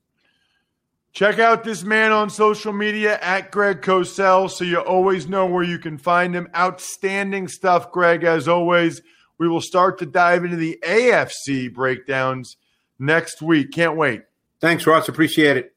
Check 1.11 1.39
out 1.39 1.63
this 1.63 1.83
man 1.83 2.11
on 2.11 2.29
social 2.29 2.71
media 2.71 3.17
at 3.21 3.51
Greg 3.51 3.81
Cosell 3.81 4.49
so 4.49 4.63
you 4.63 4.79
always 4.79 5.27
know 5.27 5.45
where 5.45 5.63
you 5.63 5.79
can 5.79 5.97
find 5.97 6.35
him. 6.35 6.47
Outstanding 6.55 7.47
stuff, 7.47 7.91
Greg, 7.91 8.23
as 8.23 8.47
always. 8.47 9.01
We 9.39 9.47
will 9.47 9.61
start 9.61 9.97
to 9.99 10.05
dive 10.05 10.43
into 10.43 10.57
the 10.57 10.77
AFC 10.83 11.73
breakdowns 11.73 12.57
next 12.99 13.41
week. 13.41 13.71
Can't 13.71 13.95
wait. 13.95 14.23
Thanks, 14.59 14.85
Ross. 14.85 15.07
Appreciate 15.07 15.57
it. 15.57 15.73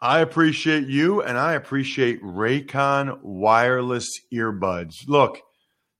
I 0.00 0.20
appreciate 0.20 0.86
you 0.86 1.22
and 1.22 1.38
I 1.38 1.54
appreciate 1.54 2.22
Raycon 2.22 3.20
wireless 3.22 4.08
earbuds. 4.32 5.08
Look, 5.08 5.40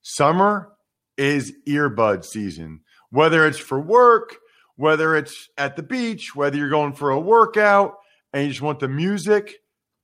summer 0.02 0.72
is 1.16 1.52
earbud 1.66 2.24
season. 2.24 2.80
Whether 3.10 3.46
it's 3.46 3.58
for 3.58 3.80
work, 3.80 4.36
whether 4.76 5.16
it's 5.16 5.48
at 5.56 5.76
the 5.76 5.82
beach, 5.82 6.34
whether 6.34 6.56
you're 6.56 6.68
going 6.68 6.92
for 6.92 7.10
a 7.10 7.20
workout 7.20 7.94
and 8.32 8.44
you 8.44 8.50
just 8.50 8.62
want 8.62 8.80
the 8.80 8.88
music, 8.88 9.54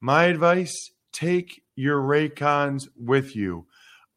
my 0.01 0.25
advice 0.25 0.93
take 1.13 1.63
your 1.75 2.01
Raycons 2.01 2.89
with 2.97 3.35
you. 3.35 3.67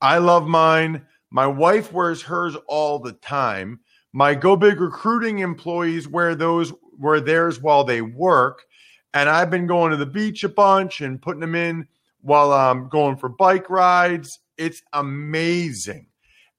I 0.01 0.19
love 0.19 0.47
mine. 0.47 1.05
My 1.31 1.47
wife 1.47 1.91
wears 1.91 2.21
hers 2.21 2.55
all 2.67 2.99
the 2.99 3.13
time. 3.13 3.79
My 4.11 4.35
Go 4.35 4.55
Big 4.55 4.79
recruiting 4.79 5.39
employees 5.39 6.07
wear 6.07 6.35
those 6.35 6.71
wear 6.99 7.19
theirs 7.19 7.59
while 7.59 7.83
they 7.83 8.01
work. 8.01 8.63
And 9.13 9.29
I've 9.29 9.51
been 9.51 9.67
going 9.67 9.91
to 9.91 9.97
the 9.97 10.05
beach 10.05 10.43
a 10.43 10.49
bunch 10.49 11.01
and 11.01 11.21
putting 11.21 11.41
them 11.41 11.55
in 11.55 11.87
while 12.21 12.51
I'm 12.51 12.89
going 12.89 13.17
for 13.17 13.29
bike 13.29 13.69
rides. 13.69 14.39
It's 14.57 14.81
amazing. 14.93 16.07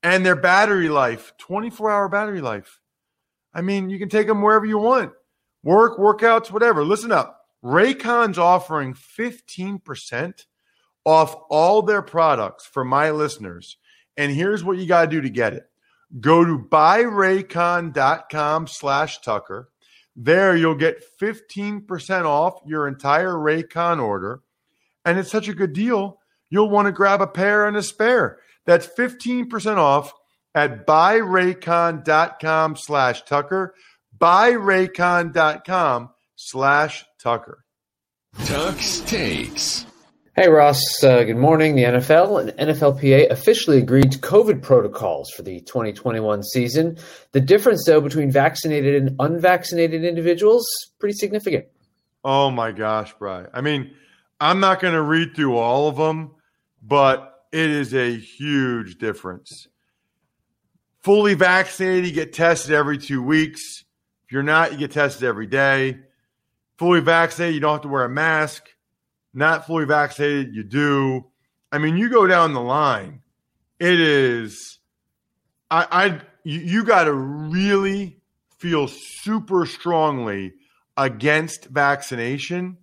And 0.02 0.24
their 0.24 0.36
battery 0.36 0.88
life, 0.88 1.32
24 1.38 1.90
hour 1.90 2.08
battery 2.08 2.40
life. 2.40 2.80
I 3.52 3.62
mean, 3.62 3.90
you 3.90 3.98
can 3.98 4.08
take 4.08 4.26
them 4.26 4.42
wherever 4.42 4.66
you 4.66 4.78
want 4.78 5.12
work, 5.62 5.98
workouts, 5.98 6.50
whatever. 6.50 6.84
Listen 6.84 7.10
up. 7.10 7.40
Raycon's 7.64 8.38
offering 8.38 8.94
15% 8.94 10.44
off 11.04 11.34
all 11.48 11.82
their 11.82 12.02
products 12.02 12.66
for 12.66 12.84
my 12.84 13.10
listeners. 13.10 13.78
And 14.16 14.30
here's 14.30 14.62
what 14.62 14.78
you 14.78 14.86
got 14.86 15.02
to 15.02 15.10
do 15.10 15.20
to 15.22 15.30
get 15.30 15.54
it. 15.54 15.64
Go 16.20 16.44
to 16.44 16.58
buyraycon.com 16.58 18.66
slash 18.66 19.20
Tucker 19.22 19.70
there, 20.16 20.56
you'll 20.56 20.74
get 20.76 21.02
15% 21.20 22.24
off 22.24 22.60
your 22.66 22.86
entire 22.86 23.32
Raycon 23.32 24.02
order. 24.02 24.40
And 25.04 25.18
it's 25.18 25.30
such 25.30 25.48
a 25.48 25.54
good 25.54 25.72
deal, 25.72 26.20
you'll 26.50 26.70
want 26.70 26.86
to 26.86 26.92
grab 26.92 27.20
a 27.20 27.26
pair 27.26 27.66
and 27.66 27.76
a 27.76 27.82
spare. 27.82 28.38
That's 28.64 28.86
15% 28.86 29.76
off 29.76 30.12
at 30.54 30.86
buyraycon.com 30.86 32.76
slash 32.76 33.24
Tucker. 33.24 33.74
Buyraycon.com 34.16 36.10
slash 36.36 37.04
Tucker. 37.20 37.64
Tuck's 38.44 39.00
Takes. 39.00 39.86
Hey 40.36 40.48
Ross, 40.48 40.82
uh, 41.04 41.22
good 41.22 41.36
morning. 41.36 41.76
The 41.76 41.84
NFL 41.84 42.40
and 42.40 42.50
NFLPA 42.58 43.30
officially 43.30 43.78
agreed 43.78 44.10
to 44.10 44.18
COVID 44.18 44.62
protocols 44.62 45.30
for 45.30 45.42
the 45.42 45.60
2021 45.60 46.42
season. 46.42 46.98
The 47.30 47.40
difference, 47.40 47.84
though, 47.86 48.00
between 48.00 48.32
vaccinated 48.32 49.00
and 49.00 49.14
unvaccinated 49.20 50.02
individuals 50.02 50.66
pretty 50.98 51.14
significant. 51.16 51.66
Oh 52.24 52.50
my 52.50 52.72
gosh, 52.72 53.14
Bry. 53.16 53.46
I 53.54 53.60
mean, 53.60 53.92
I'm 54.40 54.58
not 54.58 54.80
going 54.80 54.94
to 54.94 55.02
read 55.02 55.36
through 55.36 55.56
all 55.56 55.86
of 55.86 55.94
them, 55.94 56.32
but 56.82 57.44
it 57.52 57.70
is 57.70 57.94
a 57.94 58.16
huge 58.16 58.98
difference. 58.98 59.68
Fully 60.98 61.34
vaccinated, 61.34 62.06
you 62.06 62.12
get 62.12 62.32
tested 62.32 62.72
every 62.72 62.98
two 62.98 63.22
weeks. 63.22 63.84
If 64.24 64.32
you're 64.32 64.42
not, 64.42 64.72
you 64.72 64.78
get 64.78 64.90
tested 64.90 65.22
every 65.22 65.46
day. 65.46 66.00
Fully 66.76 67.02
vaccinated, 67.02 67.54
you 67.54 67.60
don't 67.60 67.74
have 67.74 67.82
to 67.82 67.88
wear 67.88 68.04
a 68.04 68.08
mask 68.08 68.73
not 69.34 69.66
fully 69.66 69.84
vaccinated, 69.84 70.54
you 70.54 70.62
do. 70.62 71.26
I 71.72 71.78
mean, 71.78 71.96
you 71.96 72.08
go 72.08 72.26
down 72.26 72.54
the 72.54 72.60
line, 72.60 73.20
it 73.80 74.00
is, 74.00 74.78
I, 75.70 75.86
I 75.90 76.20
you, 76.44 76.60
you 76.60 76.84
got 76.84 77.04
to 77.04 77.12
really 77.12 78.20
feel 78.58 78.86
super 78.88 79.66
strongly 79.66 80.54
against 80.96 81.66
vaccination 81.66 82.78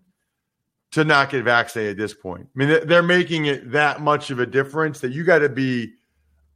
to 0.92 1.06
not 1.06 1.30
get 1.30 1.46
vaccinated 1.46 1.92
at 1.92 1.98
this 1.98 2.14
point. 2.14 2.48
I 2.54 2.60
mean, 2.60 2.88
they're 2.88 3.02
making 3.02 3.46
it 3.46 3.72
that 3.72 4.02
much 4.02 4.30
of 4.30 4.40
a 4.40 4.46
difference 4.46 5.00
that 5.00 5.14
you 5.14 5.24
got 5.24 5.40
to 5.40 5.50
be, 5.50 5.94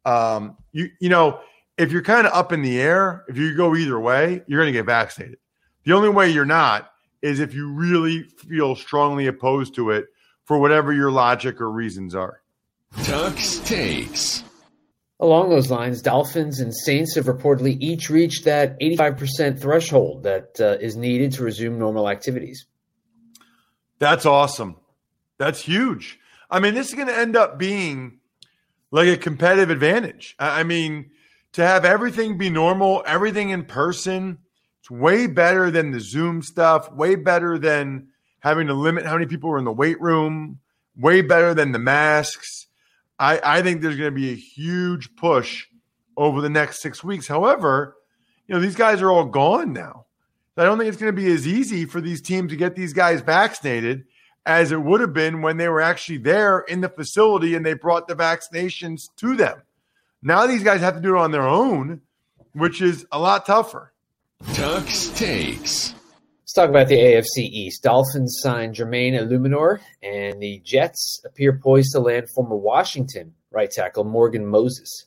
um, 0.03 0.57
you 0.73 0.89
you 0.99 1.07
know, 1.07 1.39
if 1.77 1.91
you're 1.91 2.01
kind 2.01 2.27
of 2.27 2.33
up 2.33 2.51
in 2.51 2.61
the 2.61 2.79
air, 2.79 3.23
if 3.29 3.37
you 3.37 3.55
go 3.55 3.75
either 3.75 3.99
way, 3.99 4.43
you're 4.47 4.59
going 4.59 4.71
to 4.71 4.77
get 4.77 4.85
vaccinated. 4.85 5.37
The 5.85 5.93
only 5.93 6.09
way 6.09 6.29
you're 6.29 6.45
not 6.45 6.91
is 7.25 7.39
if 7.39 7.55
you 7.55 7.71
really 7.71 8.21
feel 8.23 8.75
strongly 8.75 9.25
opposed 9.25 9.73
to 9.73 9.89
it 9.89 10.05
for 10.43 10.59
whatever 10.59 10.93
your 10.93 11.09
logic 11.09 11.59
or 11.59 11.71
reasons 11.71 12.13
are. 12.13 12.41
Tuck's 13.03 13.57
takes. 13.59 14.43
Along 15.19 15.49
those 15.49 15.71
lines, 15.71 16.03
Dolphins 16.03 16.59
and 16.59 16.75
Saints 16.75 17.15
have 17.15 17.25
reportedly 17.25 17.77
each 17.79 18.11
reached 18.11 18.45
that 18.45 18.79
85% 18.79 19.59
threshold 19.59 20.23
that 20.23 20.59
uh, 20.59 20.77
is 20.79 20.95
needed 20.95 21.31
to 21.33 21.43
resume 21.43 21.79
normal 21.79 22.07
activities. 22.07 22.67
That's 23.97 24.27
awesome. 24.27 24.75
That's 25.39 25.61
huge. 25.61 26.19
I 26.51 26.59
mean, 26.59 26.75
this 26.75 26.89
is 26.89 26.93
going 26.93 27.07
to 27.07 27.17
end 27.17 27.35
up 27.35 27.57
being 27.57 28.19
like 28.91 29.07
a 29.07 29.17
competitive 29.17 29.71
advantage. 29.71 30.35
I 30.37 30.61
mean, 30.63 31.09
to 31.53 31.65
have 31.65 31.85
everything 31.85 32.37
be 32.37 32.51
normal, 32.51 33.01
everything 33.07 33.49
in 33.49 33.65
person, 33.65 34.37
it's 34.85 34.91
way 34.91 35.25
better 35.25 35.71
than 35.71 35.89
the 35.89 35.99
Zoom 35.99 36.43
stuff, 36.43 36.91
way 36.91 37.15
better 37.15 37.57
than 37.57 38.09
having 38.41 38.67
to 38.67 38.75
limit 38.75 39.03
how 39.03 39.13
many 39.13 39.25
people 39.25 39.49
were 39.49 39.57
in 39.57 39.65
the 39.65 39.71
weight 39.71 39.99
room, 39.99 40.59
way 40.95 41.21
better 41.21 41.55
than 41.55 41.71
the 41.71 41.79
masks. 41.79 42.67
I, 43.17 43.41
I 43.43 43.61
think 43.63 43.81
there's 43.81 43.97
going 43.97 44.13
to 44.13 44.15
be 44.15 44.29
a 44.29 44.35
huge 44.35 45.15
push 45.15 45.65
over 46.15 46.39
the 46.39 46.51
next 46.51 46.83
six 46.83 47.03
weeks. 47.03 47.25
However, 47.27 47.97
you 48.47 48.53
know, 48.53 48.61
these 48.61 48.75
guys 48.75 49.01
are 49.01 49.09
all 49.09 49.25
gone 49.25 49.73
now. 49.73 50.05
I 50.55 50.65
don't 50.65 50.77
think 50.77 50.89
it's 50.89 51.01
going 51.01 51.15
to 51.15 51.19
be 51.19 51.33
as 51.33 51.47
easy 51.47 51.85
for 51.85 51.99
these 51.99 52.21
teams 52.21 52.51
to 52.51 52.55
get 52.55 52.75
these 52.75 52.93
guys 52.93 53.21
vaccinated 53.21 54.03
as 54.45 54.71
it 54.71 54.83
would 54.83 55.01
have 55.01 55.13
been 55.13 55.41
when 55.41 55.57
they 55.57 55.67
were 55.67 55.81
actually 55.81 56.19
there 56.19 56.59
in 56.59 56.81
the 56.81 56.89
facility 56.89 57.55
and 57.55 57.65
they 57.65 57.73
brought 57.73 58.07
the 58.07 58.15
vaccinations 58.15 59.09
to 59.15 59.35
them. 59.35 59.63
Now 60.21 60.45
these 60.45 60.61
guys 60.61 60.81
have 60.81 60.93
to 60.93 61.01
do 61.01 61.15
it 61.15 61.19
on 61.19 61.31
their 61.31 61.47
own, 61.47 62.01
which 62.53 62.83
is 62.83 63.07
a 63.11 63.17
lot 63.17 63.47
tougher. 63.47 63.91
Tuck's 64.43 65.09
takes. 65.09 65.93
Let's 66.41 66.53
talk 66.53 66.69
about 66.69 66.87
the 66.87 66.97
AFC 66.97 67.37
East. 67.37 67.83
Dolphins 67.83 68.39
signed 68.41 68.75
Jermaine 68.75 69.13
Eluemunor, 69.13 69.79
and 70.03 70.41
the 70.41 70.61
Jets 70.63 71.21
appear 71.25 71.59
poised 71.61 71.93
to 71.93 71.99
land 71.99 72.29
former 72.29 72.55
Washington 72.55 73.33
right 73.51 73.69
tackle 73.69 74.03
Morgan 74.03 74.45
Moses. 74.45 75.05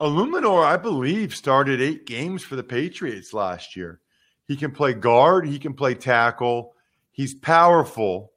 Eluemunor, 0.00 0.64
I 0.64 0.76
believe, 0.76 1.34
started 1.34 1.80
eight 1.80 2.06
games 2.06 2.42
for 2.42 2.56
the 2.56 2.62
Patriots 2.62 3.32
last 3.32 3.76
year. 3.76 4.00
He 4.46 4.56
can 4.56 4.72
play 4.72 4.92
guard, 4.92 5.46
he 5.46 5.58
can 5.58 5.74
play 5.74 5.94
tackle, 5.94 6.74
he's 7.12 7.34
powerful, 7.34 8.32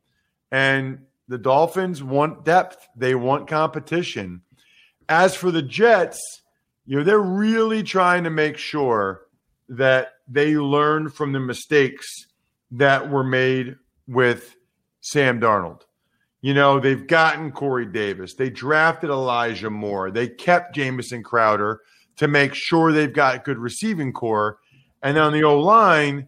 and 0.52 1.00
the 1.28 1.40
Dolphins 1.40 2.04
want 2.04 2.46
depth. 2.46 2.88
They 2.96 3.16
want 3.16 3.48
competition. 3.48 4.42
As 5.10 5.36
for 5.36 5.50
the 5.50 5.64
Jets, 5.64 6.42
you 6.86 6.98
know, 6.98 7.04
they're 7.04 7.20
really 7.20 7.82
trying 7.82 8.24
to 8.26 8.30
make 8.30 8.58
sure 8.58 9.25
that 9.70 10.14
they 10.28 10.56
learn 10.58 11.10
from 11.10 11.32
the 11.32 11.40
mistakes 11.40 12.28
that 12.72 13.10
were 13.10 13.24
made 13.24 13.76
with 14.08 14.56
Sam 15.02 15.40
Darnold. 15.40 15.82
You 16.42 16.54
know, 16.54 16.80
they've 16.80 17.08
gotten 17.08 17.52
Corey 17.52 17.88
Davis. 17.88 18.36
They 18.36 18.50
drafted 18.50 19.10
Elijah 19.10 19.70
Moore. 19.70 20.12
They 20.12 20.28
kept 20.28 20.76
Jamison 20.76 21.24
Crowder 21.24 21.82
to 22.18 22.28
make 22.28 22.54
sure 22.54 22.92
they've 22.92 23.12
got 23.12 23.44
good 23.44 23.58
receiving 23.58 24.14
core. 24.14 24.60
And 25.02 25.18
on 25.18 25.34
the 25.34 25.44
O 25.44 25.60
line, 25.60 26.28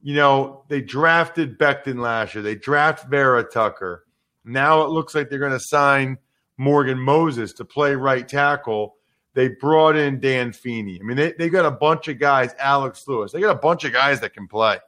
you 0.00 0.14
know, 0.14 0.64
they 0.68 0.80
drafted 0.80 1.58
Becton 1.58 2.00
last 2.00 2.34
year. 2.34 2.42
They 2.42 2.54
draft 2.54 3.08
Vera 3.08 3.42
Tucker. 3.42 4.04
Now 4.44 4.82
it 4.82 4.90
looks 4.90 5.14
like 5.14 5.28
they're 5.28 5.38
going 5.38 5.52
to 5.52 5.60
sign 5.60 6.18
Morgan 6.56 6.98
Moses 6.98 7.52
to 7.54 7.64
play 7.64 7.94
right 7.94 8.26
tackle. 8.26 8.96
They 9.38 9.46
brought 9.46 9.94
in 9.94 10.18
Dan 10.18 10.50
Feeney. 10.50 10.98
I 11.00 11.04
mean, 11.04 11.16
they, 11.16 11.30
they 11.30 11.48
got 11.48 11.64
a 11.64 11.70
bunch 11.70 12.08
of 12.08 12.18
guys, 12.18 12.52
Alex 12.58 13.06
Lewis. 13.06 13.30
They 13.30 13.40
got 13.40 13.54
a 13.54 13.60
bunch 13.60 13.84
of 13.84 13.92
guys 13.92 14.18
that 14.18 14.34
can 14.34 14.48
play. 14.48 14.78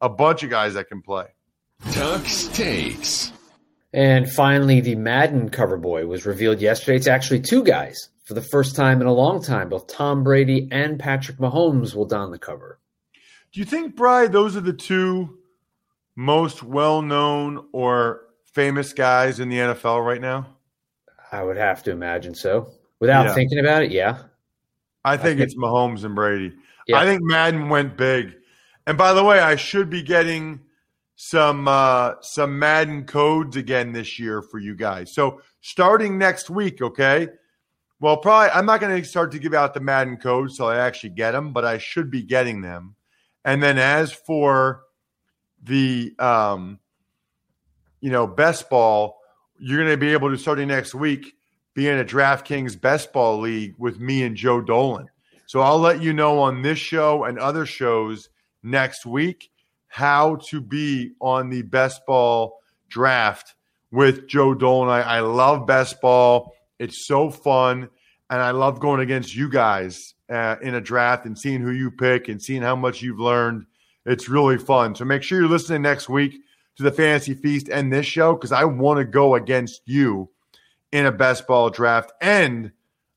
A 0.00 0.08
bunch 0.08 0.42
of 0.42 0.48
guys 0.48 0.72
that 0.72 0.88
can 0.88 1.02
play. 1.02 1.26
Tuck's 1.92 2.46
takes. 2.48 3.32
And 3.92 4.26
finally, 4.32 4.80
the 4.80 4.94
Madden 4.94 5.50
cover 5.50 5.76
boy 5.76 6.06
was 6.06 6.24
revealed 6.24 6.62
yesterday. 6.62 6.96
It's 6.96 7.06
actually 7.06 7.40
two 7.40 7.62
guys 7.62 8.08
for 8.24 8.32
the 8.32 8.40
first 8.40 8.74
time 8.74 9.02
in 9.02 9.06
a 9.06 9.12
long 9.12 9.42
time. 9.42 9.68
Both 9.68 9.88
Tom 9.88 10.24
Brady 10.24 10.68
and 10.72 10.98
Patrick 10.98 11.36
Mahomes 11.36 11.94
will 11.94 12.06
don 12.06 12.30
the 12.30 12.38
cover. 12.38 12.78
Do 13.52 13.60
you 13.60 13.66
think, 13.66 13.94
Bry, 13.94 14.26
those 14.26 14.56
are 14.56 14.62
the 14.62 14.72
two 14.72 15.36
most 16.16 16.62
well 16.62 17.02
known 17.02 17.66
or 17.72 18.22
famous 18.54 18.94
guys 18.94 19.38
in 19.38 19.50
the 19.50 19.58
NFL 19.58 20.02
right 20.02 20.22
now? 20.22 20.56
I 21.30 21.42
would 21.42 21.58
have 21.58 21.82
to 21.82 21.90
imagine 21.90 22.34
so. 22.34 22.72
Without 23.00 23.26
Yeah. 23.26 23.34
thinking 23.34 23.58
about 23.58 23.82
it, 23.82 23.90
yeah. 23.92 24.18
I 25.04 25.16
think 25.16 25.38
think- 25.38 25.40
it's 25.40 25.56
Mahomes 25.56 26.04
and 26.04 26.14
Brady. 26.14 26.52
Yeah. 26.86 26.98
I 26.98 27.04
think 27.04 27.22
Madden 27.22 27.68
went 27.68 27.96
big. 27.96 28.34
And 28.86 28.96
by 28.96 29.12
the 29.12 29.22
way, 29.22 29.38
I 29.40 29.56
should 29.56 29.90
be 29.90 30.02
getting 30.02 30.60
some 31.16 31.68
uh, 31.68 32.14
some 32.20 32.58
Madden 32.58 33.04
codes 33.04 33.56
again 33.56 33.92
this 33.92 34.18
year 34.18 34.40
for 34.40 34.58
you 34.58 34.74
guys. 34.74 35.12
So 35.14 35.42
starting 35.60 36.16
next 36.16 36.48
week, 36.48 36.80
okay. 36.80 37.28
Well, 38.00 38.16
probably 38.18 38.50
I'm 38.50 38.64
not 38.66 38.80
going 38.80 38.96
to 39.00 39.06
start 39.08 39.32
to 39.32 39.38
give 39.38 39.52
out 39.54 39.74
the 39.74 39.80
Madden 39.80 40.16
codes 40.16 40.56
till 40.56 40.66
I 40.66 40.76
actually 40.76 41.10
get 41.10 41.32
them, 41.32 41.52
but 41.52 41.64
I 41.64 41.78
should 41.78 42.10
be 42.10 42.22
getting 42.22 42.60
them. 42.62 42.94
And 43.44 43.62
then 43.62 43.78
as 43.78 44.12
for 44.12 44.82
the 45.62 46.14
um, 46.18 46.78
you 48.00 48.10
know 48.10 48.26
best 48.26 48.70
ball, 48.70 49.18
you're 49.58 49.78
going 49.78 49.90
to 49.90 49.96
be 49.96 50.12
able 50.12 50.30
to 50.30 50.38
starting 50.38 50.68
next 50.68 50.94
week 50.94 51.34
be 51.78 51.86
in 51.86 52.00
a 52.00 52.04
DraftKings 52.04 52.80
best 52.80 53.12
ball 53.12 53.38
league 53.38 53.72
with 53.78 54.00
me 54.00 54.24
and 54.24 54.34
Joe 54.34 54.60
Dolan. 54.60 55.06
So 55.46 55.60
I'll 55.60 55.78
let 55.78 56.02
you 56.02 56.12
know 56.12 56.40
on 56.40 56.60
this 56.60 56.80
show 56.80 57.22
and 57.22 57.38
other 57.38 57.66
shows 57.66 58.30
next 58.64 59.06
week 59.06 59.48
how 59.86 60.40
to 60.48 60.60
be 60.60 61.12
on 61.20 61.50
the 61.50 61.62
best 61.62 62.04
ball 62.04 62.58
draft 62.88 63.54
with 63.92 64.26
Joe 64.26 64.54
Dolan. 64.54 64.88
I, 64.88 65.02
I 65.02 65.20
love 65.20 65.68
best 65.68 66.00
ball. 66.00 66.52
It's 66.80 67.06
so 67.06 67.30
fun. 67.30 67.88
And 68.28 68.42
I 68.42 68.50
love 68.50 68.80
going 68.80 69.00
against 69.00 69.36
you 69.36 69.48
guys 69.48 70.14
uh, 70.28 70.56
in 70.60 70.74
a 70.74 70.80
draft 70.80 71.26
and 71.26 71.38
seeing 71.38 71.60
who 71.60 71.70
you 71.70 71.92
pick 71.92 72.26
and 72.26 72.42
seeing 72.42 72.62
how 72.62 72.74
much 72.74 73.02
you've 73.02 73.20
learned. 73.20 73.66
It's 74.04 74.28
really 74.28 74.58
fun. 74.58 74.96
So 74.96 75.04
make 75.04 75.22
sure 75.22 75.38
you're 75.38 75.48
listening 75.48 75.82
next 75.82 76.08
week 76.08 76.40
to 76.78 76.82
the 76.82 76.90
Fantasy 76.90 77.34
Feast 77.34 77.68
and 77.68 77.92
this 77.92 78.04
show 78.04 78.34
because 78.34 78.50
I 78.50 78.64
want 78.64 78.98
to 78.98 79.04
go 79.04 79.36
against 79.36 79.82
you 79.86 80.28
in 80.92 81.06
a 81.06 81.12
best 81.12 81.46
ball 81.46 81.70
draft. 81.70 82.12
And 82.20 82.72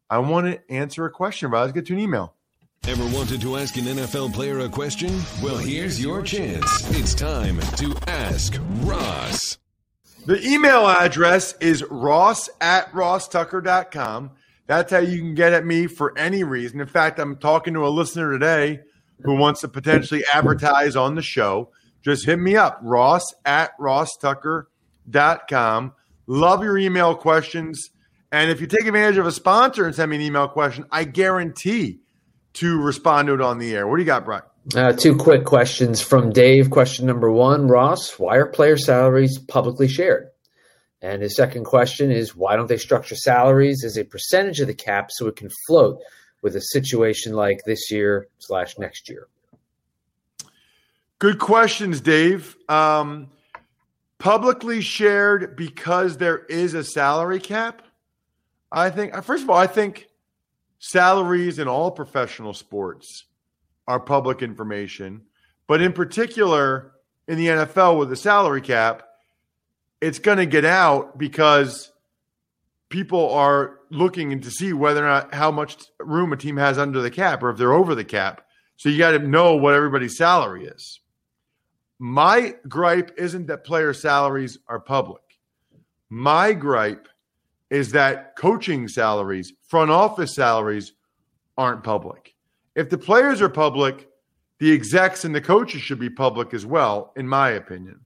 I 0.10 0.20
want 0.20 0.48
to 0.48 0.72
answer 0.72 1.06
a 1.06 1.10
question, 1.10 1.52
but 1.52 1.60
let's 1.62 1.74
get 1.74 1.86
to 1.88 1.94
an 1.94 2.00
email. 2.00 2.36
Ever 2.88 3.04
wanted 3.16 3.42
to 3.42 3.58
ask 3.58 3.76
an 3.78 3.84
NFL 3.84 4.34
player 4.34 4.60
a 4.60 4.70
question? 4.70 5.22
Well, 5.44 5.58
here's 5.58 6.02
your 6.02 6.24
chance. 6.24 6.66
It's 6.98 7.14
time 7.14 7.60
to 7.78 7.96
ask 8.08 8.58
Ross. 8.80 9.60
The 10.26 10.44
email 10.44 10.88
address 10.88 11.54
is 11.60 11.84
ross 11.90 12.50
at 12.60 12.92
rosstucker.com. 12.92 14.32
That's 14.68 14.92
how 14.92 15.00
you 15.00 15.20
can 15.20 15.36
get 15.36 15.54
at 15.54 15.66
me 15.66 15.88
for 15.88 16.18
any 16.18 16.44
reason. 16.44 16.82
In 16.82 16.88
fact, 16.88 17.20
I'm 17.20 17.38
talking 17.38 17.74
to 17.76 17.86
a 17.86 17.90
listener 17.90 18.32
today 18.32 18.80
who 19.24 19.36
wants 19.36 19.62
to 19.62 19.68
potentially 19.68 20.24
advertise 20.34 20.96
on 20.96 21.14
the 21.16 21.22
show. 21.22 21.72
Just 22.02 22.26
hit 22.26 22.40
me 22.40 22.56
up, 22.56 22.80
ross 22.82 23.24
at 23.46 23.78
rosstucker.com. 23.80 25.94
Love 26.32 26.64
your 26.64 26.78
email 26.78 27.14
questions. 27.14 27.90
And 28.32 28.50
if 28.50 28.62
you 28.62 28.68
take 28.68 28.86
advantage 28.86 29.18
of 29.18 29.28
a 29.28 29.34
sponsor 29.34 29.86
and 29.86 29.94
send 29.94 30.10
me 30.10 30.16
an 30.16 30.22
email 30.22 30.48
question, 30.48 30.86
I 30.90 31.04
guarantee 31.04 32.00
to 32.54 32.82
respond 32.82 33.28
to 33.28 33.34
it 33.34 33.42
on 33.42 33.58
the 33.58 33.76
air. 33.76 33.86
What 33.86 33.98
do 33.98 34.02
you 34.02 34.06
got, 34.06 34.24
Brian? 34.24 34.44
Uh, 34.74 34.94
two 34.94 35.18
quick 35.18 35.44
questions 35.44 36.00
from 36.00 36.32
Dave. 36.32 36.70
Question 36.70 37.06
number 37.06 37.30
one 37.30 37.68
Ross, 37.68 38.18
why 38.18 38.38
are 38.38 38.46
player 38.46 38.78
salaries 38.78 39.40
publicly 39.40 39.90
shared? 39.90 40.30
And 41.02 41.22
his 41.22 41.36
second 41.36 41.66
question 41.66 42.12
is 42.12 42.34
why 42.34 42.56
don't 42.56 42.70
they 42.70 42.78
structure 42.78 43.18
salaries 43.18 43.84
as 43.84 43.98
a 43.98 44.06
percentage 44.06 44.62
of 44.62 44.68
the 44.68 44.74
cap 44.74 45.10
so 45.12 45.28
it 45.28 45.36
can 45.36 45.50
float 45.68 46.00
with 46.42 46.56
a 46.56 46.62
situation 46.62 47.34
like 47.34 47.60
this 47.66 47.92
year 47.92 48.30
slash 48.40 48.78
next 48.78 49.10
year? 49.10 49.28
Good 51.20 51.40
questions, 51.40 52.00
Dave. 52.00 52.56
Um, 52.70 53.28
publicly 54.22 54.82
shared 54.82 55.56
because 55.56 56.18
there 56.18 56.46
is 56.46 56.76
a 56.76 56.84
salary 56.84 57.40
cap. 57.40 57.82
I 58.72 58.92
think, 58.92 59.16
first 59.24 59.44
of 59.44 59.50
all, 59.50 59.58
I 59.58 59.66
think 59.66 60.10
salaries 60.78 61.58
in 61.58 61.68
all 61.68 61.90
professional 61.90 62.54
sports 62.54 63.26
are 63.88 64.00
public 64.00 64.44
information, 64.44 65.24
but 65.66 65.82
in 65.82 65.92
particular 65.92 66.92
in 67.28 67.40
the 67.40 67.48
NFL 67.48 67.98
with 67.98 68.10
the 68.10 68.16
salary 68.16 68.62
cap, 68.62 69.02
it's 70.02 70.20
going 70.20 70.38
to 70.38 70.46
get 70.46 70.66
out 70.66 71.18
because 71.18 71.92
people 72.90 73.32
are 73.32 73.80
looking 73.90 74.40
to 74.40 74.52
see 74.52 74.72
whether 74.72 75.04
or 75.04 75.10
not 75.10 75.34
how 75.34 75.50
much 75.50 75.78
room 76.00 76.32
a 76.32 76.38
team 76.38 76.58
has 76.58 76.78
under 76.78 77.02
the 77.02 77.10
cap 77.10 77.42
or 77.42 77.50
if 77.50 77.58
they're 77.58 77.74
over 77.74 77.96
the 77.96 78.06
cap. 78.06 78.46
So 78.78 78.88
you 78.88 79.00
got 79.00 79.12
to 79.12 79.20
know 79.20 79.56
what 79.56 79.74
everybody's 79.74 80.16
salary 80.16 80.66
is. 80.66 81.01
My 82.04 82.56
gripe 82.68 83.12
isn't 83.16 83.46
that 83.46 83.64
player 83.64 83.94
salaries 83.94 84.58
are 84.68 84.80
public. 84.80 85.22
My 86.10 86.52
gripe 86.52 87.08
is 87.70 87.92
that 87.92 88.36
coaching 88.36 88.88
salaries, 88.88 89.54
front 89.68 89.92
office 89.92 90.34
salaries 90.34 90.94
aren't 91.60 91.84
public. 91.84 92.34
If 92.76 92.90
the 92.90 92.98
players 92.98 93.40
are 93.40 93.50
public, 93.50 94.10
the 94.58 94.72
execs 94.72 95.26
and 95.26 95.36
the 95.36 95.42
coaches 95.42 95.84
should 95.84 96.00
be 96.00 96.10
public 96.10 96.56
as 96.56 96.66
well, 96.66 97.14
in 97.16 97.28
my 97.28 97.52
opinion. 97.52 98.00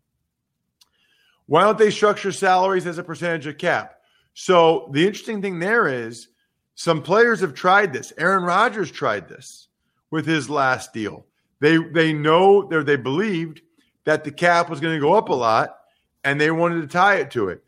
Why 1.45 1.62
don't 1.62 1.77
they 1.77 1.89
structure 1.89 2.34
salaries 2.34 2.88
as 2.88 2.97
a 2.97 3.03
percentage 3.03 3.47
of 3.47 3.58
cap? 3.58 4.01
So 4.34 4.89
the 4.91 5.08
interesting 5.08 5.41
thing 5.41 5.60
there 5.60 5.88
is 5.88 6.27
some 6.75 7.01
players 7.01 7.39
have 7.39 7.53
tried 7.53 7.93
this. 7.93 8.12
Aaron 8.17 8.43
Rodgers 8.43 8.91
tried 8.91 9.29
this 9.29 9.69
with 10.12 10.25
his 10.25 10.49
last 10.49 10.91
deal. 10.91 11.27
They 11.62 11.77
they 11.77 12.12
know 12.12 12.67
they 12.67 12.84
they 12.84 12.97
believed 12.97 13.62
that 14.06 14.24
the 14.24 14.32
cap 14.32 14.70
was 14.70 14.80
going 14.80 14.96
to 14.96 15.02
go 15.02 15.13
up 15.13 15.30
a 15.30 15.34
lot, 15.34 15.78
and 16.24 16.39
they 16.39 16.52
wanted 16.52 16.82
to 16.82 16.88
tie 16.88 17.15
it 17.15 17.32
to 17.32 17.50
it. 17.50 17.63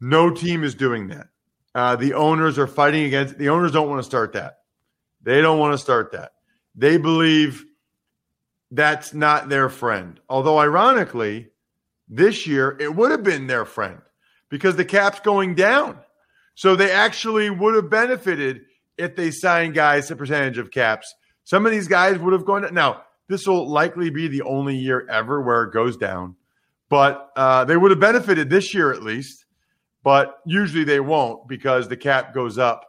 No 0.00 0.30
team 0.30 0.64
is 0.64 0.74
doing 0.74 1.08
that. 1.08 1.28
Uh, 1.74 1.96
the 1.96 2.14
owners 2.14 2.58
are 2.58 2.66
fighting 2.66 3.04
against. 3.04 3.38
The 3.38 3.48
owners 3.48 3.72
don't 3.72 3.88
want 3.88 4.00
to 4.00 4.04
start 4.06 4.32
that. 4.32 4.60
They 5.22 5.40
don't 5.42 5.58
want 5.58 5.74
to 5.74 5.78
start 5.78 6.12
that. 6.12 6.32
They 6.74 6.96
believe 6.96 7.64
that's 8.70 9.12
not 9.12 9.48
their 9.48 9.68
friend. 9.68 10.18
Although, 10.28 10.58
ironically, 10.58 11.48
this 12.08 12.46
year, 12.46 12.76
it 12.80 12.94
would 12.94 13.10
have 13.10 13.22
been 13.22 13.46
their 13.46 13.64
friend 13.64 14.00
because 14.48 14.76
the 14.76 14.84
cap's 14.84 15.20
going 15.20 15.54
down. 15.54 15.98
So 16.54 16.76
they 16.76 16.90
actually 16.90 17.50
would 17.50 17.74
have 17.74 17.90
benefited 17.90 18.62
if 18.98 19.16
they 19.16 19.30
signed 19.30 19.74
guys 19.74 20.10
a 20.10 20.16
percentage 20.16 20.58
of 20.58 20.70
caps. 20.70 21.14
Some 21.44 21.66
of 21.66 21.72
these 21.72 21.88
guys 21.88 22.18
would 22.18 22.32
have 22.32 22.44
gone. 22.44 22.72
Now, 22.72 23.02
this 23.30 23.46
will 23.46 23.70
likely 23.70 24.10
be 24.10 24.28
the 24.28 24.42
only 24.42 24.76
year 24.76 25.06
ever 25.08 25.40
where 25.40 25.62
it 25.62 25.72
goes 25.72 25.96
down, 25.96 26.34
but 26.88 27.30
uh, 27.36 27.64
they 27.64 27.76
would 27.76 27.92
have 27.92 28.00
benefited 28.00 28.50
this 28.50 28.74
year 28.74 28.92
at 28.92 29.04
least. 29.04 29.44
But 30.02 30.40
usually 30.44 30.84
they 30.84 31.00
won't 31.00 31.46
because 31.46 31.86
the 31.88 31.96
cap 31.96 32.34
goes 32.34 32.58
up 32.58 32.84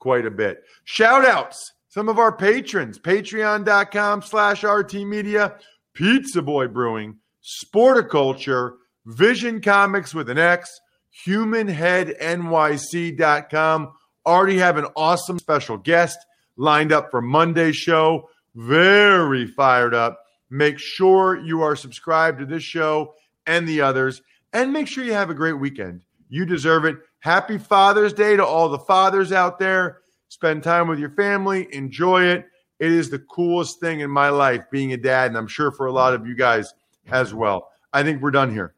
quite 0.00 0.26
a 0.26 0.30
bit. 0.30 0.64
Shout 0.84 1.24
outs. 1.24 1.72
Some 1.88 2.08
of 2.08 2.18
our 2.18 2.36
patrons, 2.36 2.98
patreon.com 2.98 4.22
slash 4.22 4.64
RT 4.64 4.94
Media, 4.94 5.54
Pizza 5.92 6.42
Boy 6.42 6.66
Brewing, 6.66 7.18
Sporticulture, 7.42 8.72
Vision 9.06 9.60
Comics 9.60 10.12
with 10.12 10.28
an 10.28 10.38
X, 10.38 10.80
HumanHeadNYC.com. 11.24 13.92
Already 14.26 14.58
have 14.58 14.76
an 14.76 14.86
awesome 14.96 15.38
special 15.38 15.76
guest 15.76 16.18
lined 16.56 16.90
up 16.90 17.12
for 17.12 17.22
Monday's 17.22 17.76
show. 17.76 18.28
Very 18.54 19.46
fired 19.46 19.94
up. 19.94 20.20
Make 20.50 20.78
sure 20.78 21.38
you 21.38 21.62
are 21.62 21.74
subscribed 21.74 22.38
to 22.38 22.46
this 22.46 22.62
show 22.62 23.14
and 23.46 23.66
the 23.66 23.80
others, 23.80 24.22
and 24.52 24.72
make 24.72 24.86
sure 24.88 25.04
you 25.04 25.12
have 25.12 25.30
a 25.30 25.34
great 25.34 25.54
weekend. 25.54 26.02
You 26.28 26.46
deserve 26.46 26.84
it. 26.84 26.96
Happy 27.18 27.58
Father's 27.58 28.12
Day 28.12 28.36
to 28.36 28.44
all 28.44 28.68
the 28.68 28.78
fathers 28.78 29.32
out 29.32 29.58
there. 29.58 29.98
Spend 30.28 30.62
time 30.62 30.88
with 30.88 30.98
your 30.98 31.10
family, 31.10 31.68
enjoy 31.72 32.24
it. 32.24 32.46
It 32.78 32.92
is 32.92 33.10
the 33.10 33.18
coolest 33.18 33.80
thing 33.80 34.00
in 34.00 34.10
my 34.10 34.30
life 34.30 34.64
being 34.70 34.92
a 34.92 34.96
dad, 34.96 35.28
and 35.28 35.36
I'm 35.36 35.46
sure 35.46 35.70
for 35.70 35.86
a 35.86 35.92
lot 35.92 36.14
of 36.14 36.26
you 36.26 36.34
guys 36.34 36.74
as 37.10 37.32
well. 37.32 37.70
I 37.92 38.02
think 38.02 38.22
we're 38.22 38.30
done 38.30 38.52
here. 38.52 38.74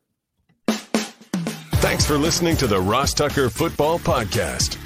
Thanks 0.68 2.04
for 2.04 2.18
listening 2.18 2.56
to 2.58 2.66
the 2.66 2.80
Ross 2.80 3.14
Tucker 3.14 3.48
Football 3.48 3.98
Podcast. 3.98 4.85